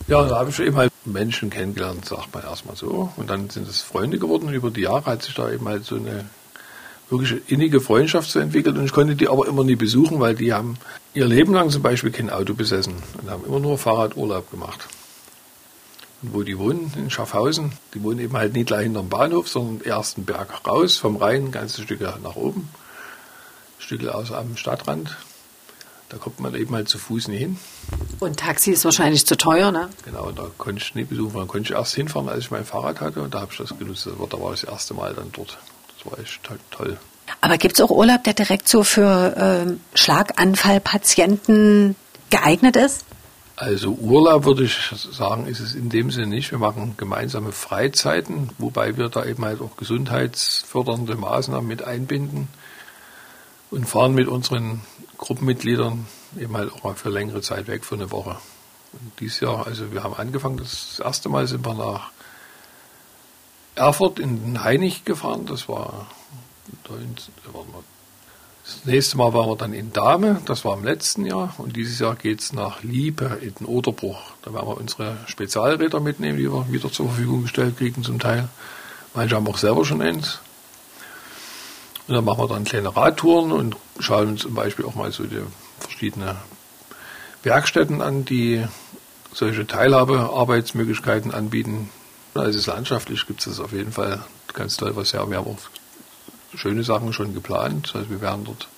[0.07, 3.11] Ja, da habe ich eben halt Menschen kennengelernt, sagt man erstmal so.
[3.16, 4.53] Und dann sind es Freunde geworden.
[4.53, 6.26] Über die Jahre hat sich da eben halt so eine
[7.09, 8.76] wirklich innige Freundschaft zu entwickeln.
[8.76, 10.76] Und ich konnte die aber immer nie besuchen, weil die haben
[11.14, 14.80] ihr Leben lang zum Beispiel kein Auto besessen und haben immer nur Fahrradurlaub gemacht.
[16.32, 20.16] Wo die wohnen, in Schaffhausen, die wohnen eben halt nicht gleich hinterm Bahnhof, sondern erst
[20.16, 22.68] einen Berg raus, vom Rhein, ganze Stücke nach oben,
[23.78, 25.16] Stücke aus am Stadtrand.
[26.08, 27.58] Da kommt man eben halt zu Fuß nicht hin.
[28.20, 29.88] Und Taxi ist wahrscheinlich zu teuer, ne?
[30.04, 31.38] Genau, da konnte ich nicht besuchen.
[31.38, 33.22] Da konnte ich erst hinfahren, als ich mein Fahrrad hatte.
[33.22, 34.06] Und da habe ich das genutzt.
[34.06, 35.58] Da war ich das erste Mal dann dort
[36.04, 36.98] war echt toll.
[37.40, 41.96] Aber gibt es auch Urlaub, der direkt so für ähm, Schlaganfallpatienten
[42.30, 43.04] geeignet ist?
[43.57, 44.76] Also Urlaub würde ich
[45.12, 46.50] sagen, ist es in dem Sinne nicht.
[46.50, 52.48] Wir machen gemeinsame Freizeiten, wobei wir da eben halt auch gesundheitsfördernde Maßnahmen mit einbinden
[53.70, 54.82] und fahren mit unseren
[55.18, 56.07] Gruppenmitgliedern
[56.38, 58.38] eben halt auch mal für längere Zeit weg für eine Woche.
[58.92, 62.11] Und dieses Jahr, also wir haben angefangen, das erste Mal sind wir nach
[63.76, 65.46] Erfurt in Heinig gefahren.
[65.46, 66.09] Das war
[68.64, 71.54] das nächste Mal waren wir dann in Dahme, das war im letzten Jahr.
[71.58, 74.18] Und dieses Jahr geht es nach Liebe in den Oderbruch.
[74.42, 78.48] Da werden wir unsere Spezialräder mitnehmen, die wir wieder zur Verfügung gestellt kriegen zum Teil.
[79.12, 80.40] Manche haben auch selber schon eins.
[82.08, 85.24] Und dann machen wir dann kleine Radtouren und schauen uns zum Beispiel auch mal so
[85.24, 85.42] die
[85.78, 86.36] verschiedenen
[87.42, 88.64] Werkstätten an, die
[89.32, 91.90] solche Teilhabearbeitsmöglichkeiten anbieten.
[92.34, 95.28] Also landschaftlich gibt es das auf jeden Fall ganz toll was ja.
[95.28, 95.58] Wir haben auch
[96.57, 97.92] schöne Sachen schon geplant.
[97.94, 98.68] Also wir werden dort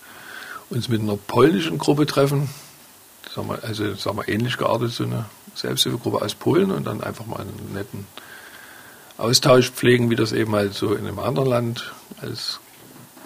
[0.70, 2.49] uns mit einer polnischen Gruppe treffen.
[3.35, 7.27] Sagen wir, also sagen wir ähnlich geartet, so eine Selbsthilfegruppe aus Polen und dann einfach
[7.27, 8.07] mal einen netten
[9.18, 12.61] Austausch pflegen, wie das eben halt so in einem anderen Land alles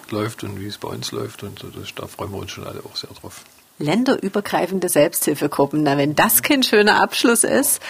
[0.09, 1.43] läuft und wie es bei uns läuft.
[1.43, 3.43] Und so, das, da freuen wir uns schon alle auch sehr drauf.
[3.79, 7.81] Länderübergreifende Selbsthilfegruppen, na, wenn das kein schöner Abschluss ist,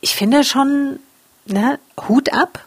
[0.00, 0.98] ich finde schon,
[1.46, 2.65] ne, Hut ab.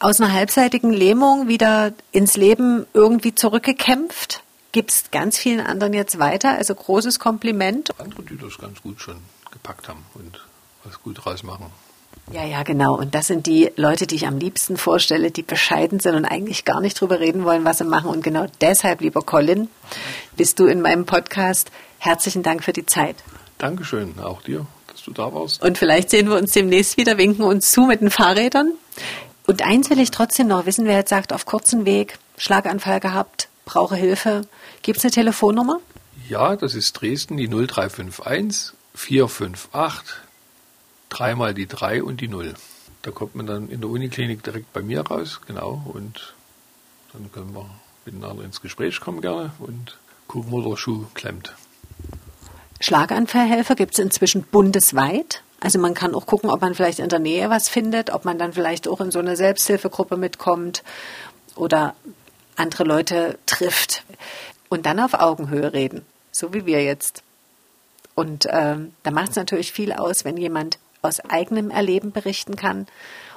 [0.00, 4.42] Aus einer halbseitigen Lähmung wieder ins Leben irgendwie zurückgekämpft.
[4.72, 6.56] Gibt es ganz vielen anderen jetzt weiter.
[6.56, 7.90] Also großes Kompliment.
[7.98, 9.16] Andere, die das ganz gut schon
[9.52, 10.40] gepackt haben und
[10.84, 11.66] was gut draus machen.
[12.32, 12.96] Ja, ja, genau.
[12.96, 16.64] Und das sind die Leute, die ich am liebsten vorstelle, die bescheiden sind und eigentlich
[16.64, 18.08] gar nicht drüber reden wollen, was sie machen.
[18.08, 19.68] Und genau deshalb, lieber Colin,
[20.36, 21.70] bist du in meinem Podcast.
[21.98, 23.16] Herzlichen Dank für die Zeit.
[23.58, 25.62] Dankeschön, auch dir, dass du da warst.
[25.62, 28.72] Und vielleicht sehen wir uns demnächst wieder, winken uns zu mit den Fahrrädern.
[29.50, 33.48] Und eins will ich trotzdem noch wissen, wer jetzt sagt, auf kurzen Weg, Schlaganfall gehabt,
[33.64, 34.46] brauche Hilfe.
[34.82, 35.80] Gibt es eine Telefonnummer?
[36.28, 40.18] Ja, das ist Dresden, die 0351 458
[41.08, 42.54] dreimal die 3 und die 0.
[43.02, 46.32] Da kommt man dann in der Uniklinik direkt bei mir raus, genau, und
[47.12, 47.68] dann können wir
[48.04, 49.98] miteinander ins Gespräch kommen gerne und
[50.28, 51.56] gucken, wo der Schuh klemmt.
[52.78, 55.42] Schlaganfallhelfer gibt es inzwischen bundesweit.
[55.60, 58.38] Also man kann auch gucken, ob man vielleicht in der Nähe was findet, ob man
[58.38, 60.82] dann vielleicht auch in so eine Selbsthilfegruppe mitkommt
[61.54, 61.94] oder
[62.56, 64.04] andere Leute trifft
[64.68, 67.22] und dann auf Augenhöhe reden, so wie wir jetzt.
[68.14, 72.86] Und ähm, da macht es natürlich viel aus, wenn jemand aus eigenem Erleben berichten kann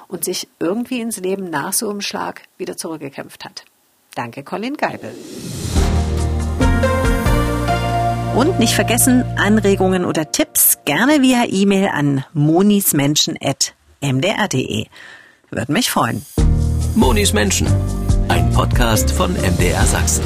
[0.08, 3.64] und sich irgendwie ins Leben nach so einem Schlag wieder zurückgekämpft hat.
[4.14, 5.14] Danke, Colin Geibel.
[8.34, 14.86] Und nicht vergessen, Anregungen oder Tipps gerne via E-Mail an monismenschen.mdr.de.
[15.50, 16.26] Würde mich freuen.
[16.96, 17.68] Monis Menschen,
[18.28, 20.24] ein Podcast von MDR Sachsen.